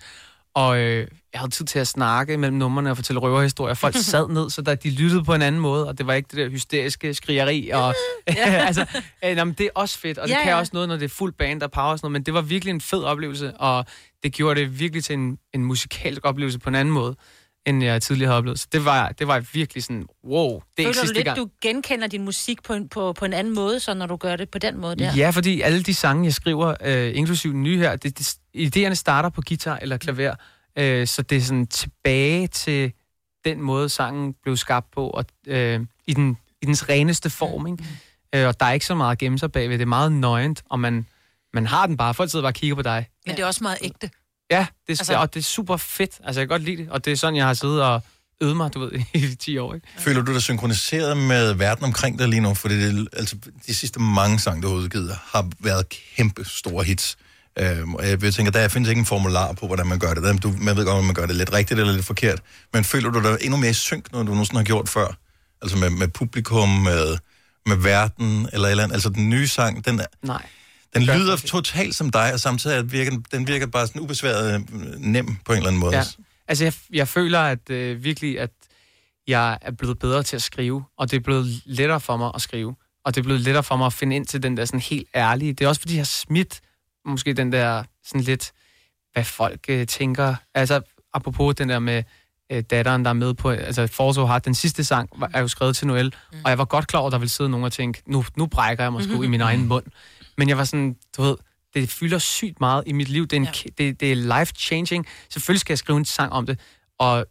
[0.54, 3.74] Og øh, jeg havde tid til at snakke mellem numrene og fortælle røverhistorier.
[3.74, 6.26] Folk sad ned, så der, de lyttede på en anden måde, og det var ikke
[6.30, 7.70] det der hysteriske skrigeri.
[7.70, 7.94] Og,
[8.68, 8.86] altså,
[9.24, 10.58] øh, nå, men det er også fedt, og det Ja, kan ja.
[10.58, 12.40] også noget, når det er fuld band og power og sådan noget, men det var
[12.40, 13.86] virkelig en fed oplevelse, og
[14.22, 17.16] det gjorde det virkelig til en, en musikalsk oplevelse på en anden måde,
[17.66, 18.60] end jeg tidligere havde oplevet.
[18.60, 21.36] Så det var, det var virkelig sådan, wow, det er Føler du sidste lidt, gang.
[21.38, 24.36] du genkender din musik på en, på, på en anden måde, så når du gør
[24.36, 25.12] det på den måde der?
[25.16, 28.94] Ja, fordi alle de sange, jeg skriver, øh, inklusive den nye her, det, det, idéerne
[28.94, 30.34] starter på guitar eller klaver,
[30.78, 32.92] øh, så det er sådan tilbage til
[33.44, 37.84] den måde, sangen blev skabt på, og øh, i, den, i dens reneste form, ikke?
[38.34, 40.62] Øh, og der er ikke så meget at gemme sig bagved, det er meget nøgent,
[40.70, 41.06] og man,
[41.54, 43.08] man har den bare, folk sidder bare og kigger på dig.
[43.26, 44.10] Men det er også meget ægte.
[44.50, 46.90] Ja, det er, Altså- og det er super fedt, altså jeg kan godt lide det,
[46.90, 48.02] og det er sådan, jeg har siddet og
[48.40, 49.86] øvet mig, du ved, i 10 år, ikke?
[49.98, 52.54] Føler du dig synkroniseret med verden omkring dig lige nu?
[52.54, 53.36] Fordi det, altså,
[53.66, 57.16] de sidste mange sange, du har udgivet, har været kæmpe store hits.
[57.58, 60.42] Øhm, og jeg tænker, der findes ikke en formular på, hvordan man gør det.
[60.42, 62.40] Du, man ved godt, om man gør det lidt rigtigt eller lidt forkert.
[62.72, 65.16] Men føler du dig endnu mere i synk, når du nogensinde har gjort før?
[65.62, 67.18] Altså med, med publikum, med,
[67.66, 68.94] med verden, eller et eller andet.
[68.94, 70.46] Altså den nye sang, den, er, Nej.
[71.00, 74.60] Den lyder totalt som dig, og samtidig virker, den virker bare sådan ubesværet øh,
[74.98, 75.96] nem på en eller anden måde.
[75.96, 76.02] Ja.
[76.48, 78.50] Altså, jeg, jeg føler at øh, virkelig, at
[79.26, 82.42] jeg er blevet bedre til at skrive, og det er blevet lettere for mig at
[82.42, 82.76] skrive.
[83.04, 85.08] Og det er blevet lettere for mig at finde ind til den der sådan helt
[85.14, 85.52] ærlige.
[85.52, 86.60] Det er også fordi, jeg har smidt
[87.04, 88.52] måske den der sådan lidt,
[89.12, 90.34] hvad folk øh, tænker.
[90.54, 90.80] Altså,
[91.14, 92.02] apropos den der med
[92.52, 95.48] øh, datteren, der er med på, altså Forzo har den sidste sang, var, er jo
[95.48, 96.38] skrevet til Noel, mm.
[96.44, 98.46] og jeg var godt klar over, at der ville sidde nogen og tænke, nu, nu
[98.46, 99.84] brækker jeg mig sgu i min egen mund.
[100.38, 101.36] Men jeg var sådan, du ved,
[101.74, 103.26] det fylder sygt meget i mit liv.
[103.26, 103.70] Det er, en, ja.
[103.78, 105.06] det, det er life-changing.
[105.28, 106.60] Selvfølgelig skal jeg skrive en sang om det,
[106.98, 107.26] og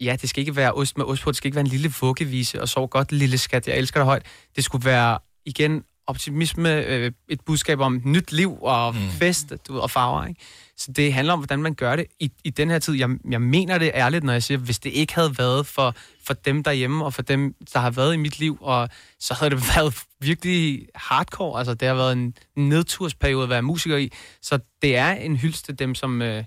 [0.00, 1.92] ja, det skal ikke være ost med ost på, det skal ikke være en lille
[2.00, 4.26] vuggevise, og sov godt, lille skat, jeg elsker dig højt.
[4.56, 9.10] Det skulle være, igen, optimisme, øh, et budskab om nyt liv og mm.
[9.10, 10.40] fest du ved, og farver, ikke?
[10.80, 12.94] Så det handler om, hvordan man gør det i, i den her tid.
[12.94, 15.94] Jeg, jeg mener det ærligt, når jeg siger, hvis det ikke havde været for,
[16.26, 19.50] for dem derhjemme, og for dem, der har været i mit liv, og så havde
[19.50, 21.58] det været virkelig hardcore.
[21.58, 24.12] Altså, det har været en nedtursperiode at være musiker i.
[24.42, 26.44] Så det er en hyldest til dem, som øh,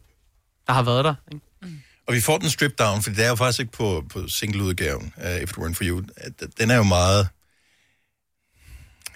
[0.67, 1.15] der har været der.
[1.31, 1.45] Ikke?
[2.07, 5.13] Og vi får den stripped down, for det er jo faktisk ikke på, på single-udgaven
[5.17, 6.01] af If It Weren't For You.
[6.59, 7.27] Den er jo meget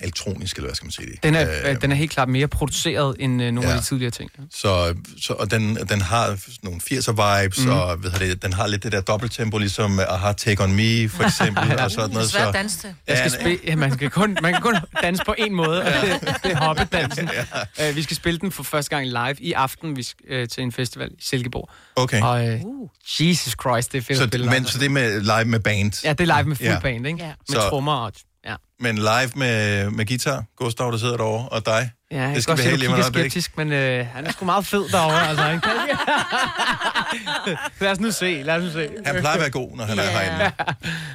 [0.01, 1.23] elektronisk, eller hvad skal man sige det?
[1.23, 3.75] Den er, øh, den er helt klart mere produceret end øh, nogle ja.
[3.75, 4.31] af de tidligere ting.
[4.37, 4.43] Ja.
[4.51, 7.73] Så, så, og den, den har nogle 80'er-vibes, Mhm.
[7.73, 7.79] mm.
[7.79, 11.23] og ved det, den har lidt det der dobbelttempo, ligesom Aha Take On Me, for
[11.29, 12.29] eksempel, og sådan noget.
[12.29, 12.93] Svært Så, at danse til.
[13.07, 15.91] Jeg skal spille, ja, man, skal kun, man kan kun danse på en måde, og
[16.01, 17.29] det, det er hoppedansen.
[17.79, 17.91] Ja.
[17.91, 20.71] vi skal spille den for første gang live i aften vi skal, øh, til en
[20.71, 21.69] festival i Silkeborg.
[21.95, 22.21] Okay.
[22.21, 22.61] Og øh,
[23.19, 24.67] Jesus Christ, det er fedt så, at spille men, live.
[24.67, 26.03] så det er med live med band?
[26.05, 26.73] Ja, det er live med fuld Ja.
[26.73, 26.79] ja.
[26.79, 27.19] band, ikke?
[27.23, 27.27] Ja.
[27.49, 28.11] Med Så- trommer og...
[28.47, 28.55] Ja.
[28.79, 31.91] Men live med, med guitar, Gustav, der sidder derovre, og dig.
[32.11, 33.21] Ja, jeg det kan skal godt vi se, have du lige øjeblik.
[33.23, 35.43] skeptisk, men øh, han er sgu meget fed derovre, altså.
[35.43, 35.71] Han kan
[37.79, 38.89] lad os nu se, lad os nu se.
[39.05, 40.51] Han plejer at være god, når han er herinde.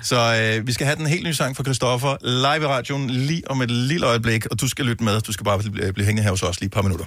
[0.03, 0.17] Så
[0.59, 3.63] øh, vi skal have den helt nye sang fra Christoffer live i radioen lige om
[3.63, 5.21] et lille øjeblik, og du skal lytte med.
[5.21, 7.05] Du skal bare blive, blive hængende her hos os lige et par minutter.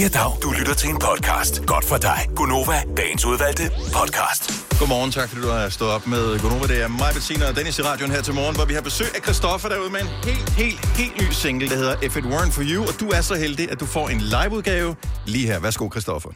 [0.00, 0.32] Ja, dag.
[0.42, 1.66] Du lytter til en podcast.
[1.66, 2.18] Godt for dig.
[2.36, 4.42] Gunova, dagens udvalgte podcast.
[4.78, 6.66] Godmorgen, tak fordi du har stået op med Gonova.
[6.66, 9.06] Det er mig, Bettina og Dennis i radioen her til morgen, hvor vi har besøg
[9.16, 12.50] af Christoffer derude med en helt, helt, helt ny single, der hedder If It Weren't
[12.50, 12.82] For You.
[12.82, 15.60] Og du er så heldig, at du får en liveudgave lige her.
[15.60, 16.30] Værsgo, Christoffer.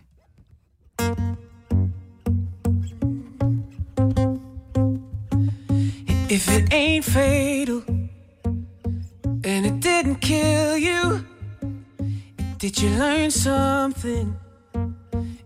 [6.31, 7.83] If it ain't fatal
[9.45, 11.19] and it didn't kill you,
[12.59, 14.37] did you learn something?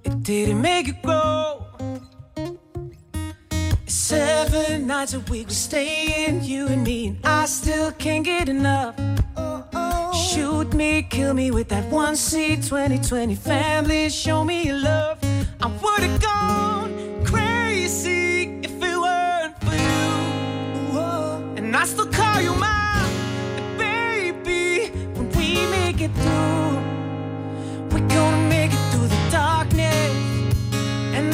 [0.02, 1.66] It didn't make you grow.
[3.86, 8.94] Seven nights a week we staying, you and me, and I still can't get enough.
[10.14, 14.08] Shoot me, kill me with that one C 2020 family.
[14.08, 15.18] Show me your love.
[15.60, 21.02] I would have gone crazy if it weren't for you.
[21.58, 23.12] And I still call you mine,
[23.76, 24.88] baby.
[25.14, 26.81] When we make it through,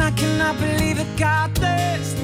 [0.08, 2.14] I cannot believe it got this.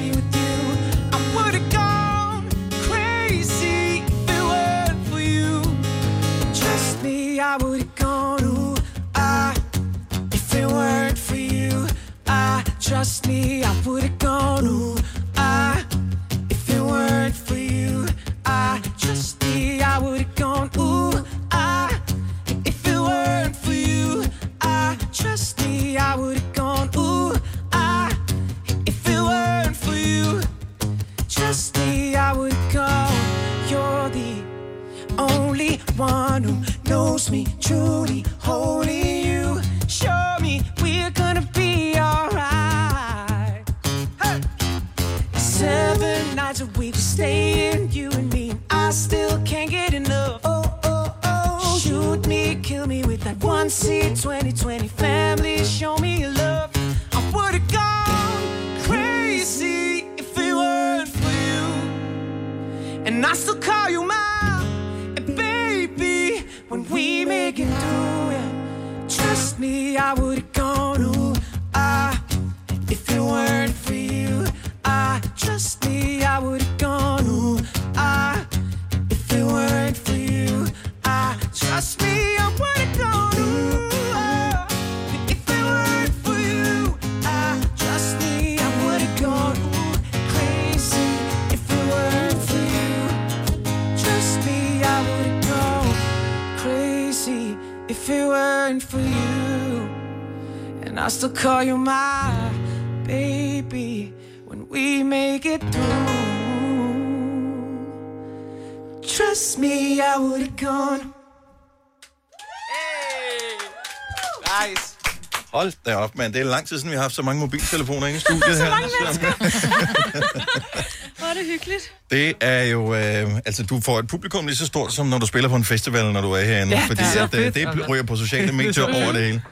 [115.86, 116.32] Op, mand.
[116.32, 118.64] Det er lang tid siden, vi har haft så mange mobiltelefoner inde i studiet Så
[118.64, 118.70] her.
[118.70, 119.32] mange mennesker.
[121.22, 121.92] Åh, det hyggeligt.
[122.10, 125.26] Det er jo, øh, altså du får et publikum lige så stort, som når du
[125.26, 126.72] spiller på en festival, når du er herinde.
[126.76, 127.54] Ja, fordi det er at, øh, fedt.
[127.54, 129.42] det ryger på sociale er medier så over det hele.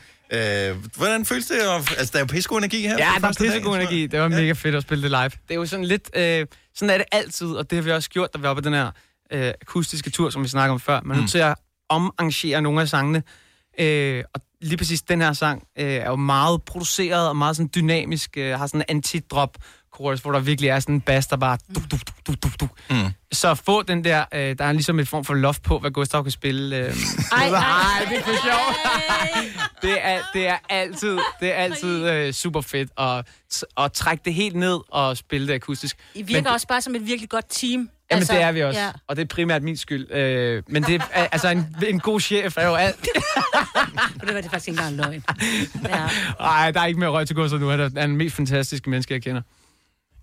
[0.70, 1.54] Øh, hvordan føles det?
[1.54, 2.96] at- Altså, der er jo pissegod energi her.
[2.98, 4.06] Ja, der er pissegod energi.
[4.06, 5.24] Det var mega fedt at spille det live.
[5.24, 6.10] Det er jo sådan lidt...
[6.16, 8.60] Øh, sådan er det altid, og det har vi også gjort, da vi var på
[8.60, 8.90] den her
[9.32, 11.00] øh, akustiske tur, som vi snakker om før.
[11.04, 11.54] Man er nødt til at
[11.88, 13.22] omarrangere nogle af sangene.
[13.80, 17.70] Øh, og lige præcis den her sang øh, er jo meget produceret og meget sådan
[17.74, 18.30] dynamisk.
[18.36, 19.54] Øh, har sådan en anti-drop
[19.96, 21.58] chorus, hvor der virkelig er sådan en bass, der bare...
[21.74, 21.96] Du, du,
[22.26, 22.68] du, du, du.
[22.90, 22.96] Mm.
[23.32, 24.24] Så få den der...
[24.34, 26.76] Øh, der er ligesom et form for loft på, hvad Gustav kan spille.
[26.76, 26.88] Øh, Ej,
[27.48, 28.76] ej, ej, det er for sjovt.
[29.82, 33.24] det, er, det er altid, det er altid øh, super fedt at,
[33.76, 35.96] at trække det helt ned og spille det akustisk.
[36.14, 37.88] I virker Men- også bare som et virkelig godt team.
[38.12, 38.80] Jamen, altså, det er vi også.
[38.80, 38.90] Ja.
[39.06, 40.12] Og det er primært min skyld.
[40.12, 42.96] Øh, men det er, altså, en, en god chef er jo alt.
[44.20, 45.24] Og det var det faktisk ikke engang løgn.
[45.88, 46.08] Ja.
[46.44, 47.68] Ej, der er ikke mere røg til Gustav nu.
[47.68, 49.42] Er han er den mest fantastiske menneske, jeg kender.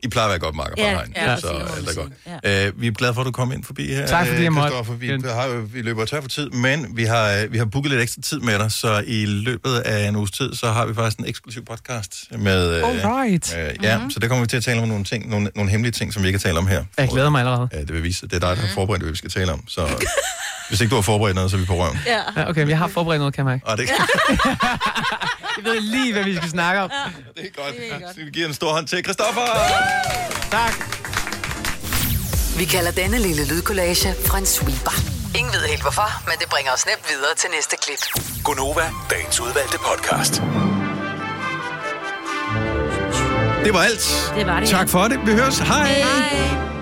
[0.03, 2.13] I plejer at være godt makker Ja, fra herinde, ja, så alt man er godt.
[2.43, 2.67] sige.
[2.67, 4.07] Øh, vi er glade for, at du kom ind forbi her.
[4.07, 4.99] Tak, fordi jeg øh, måtte.
[4.99, 8.01] Vi, har vi løber tør for tid, men vi har, øh, vi har booket lidt
[8.01, 11.19] ekstra tid med dig, så i løbet af en uges tid, så har vi faktisk
[11.19, 12.77] en eksklusiv podcast med...
[12.77, 13.57] øh, Alright.
[13.57, 14.11] Øh, ja, mm-hmm.
[14.11, 16.23] så der kommer vi til at tale om nogle ting, nogle, nogle hemmelige ting, som
[16.23, 16.83] vi ikke har talt om her.
[16.97, 17.69] Jeg glæder mig allerede.
[17.73, 19.63] Ja, det vil vise, det er dig, der har forberedt, hvad vi skal tale om.
[19.67, 19.81] Så
[20.69, 21.99] hvis ikke du har forberedt noget, så er vi på røven.
[22.05, 22.21] Ja.
[22.37, 23.65] Ja, okay, men jeg har forberedt noget, kan jeg mærke.
[23.67, 23.89] Og det,
[25.57, 26.89] Jeg ved lige, hvad vi skal snakke om.
[27.37, 27.75] det er godt.
[28.01, 28.07] Ja.
[28.13, 29.41] Så vi giver en stor hånd til Christoffer.
[30.51, 30.73] Tak.
[32.57, 34.91] Vi kalder denne lille lydkollage en sweeper.
[35.35, 38.23] Ingen ved helt hvorfor, men det bringer os nemt videre til næste klip.
[38.43, 40.33] Gunova, dagens udvalgte podcast.
[43.65, 44.31] Det var alt.
[44.35, 44.99] Det var det, Tak ja.
[44.99, 45.19] for det.
[45.25, 45.59] Vi høres.
[45.59, 45.87] Hej.
[45.87, 46.78] Hej.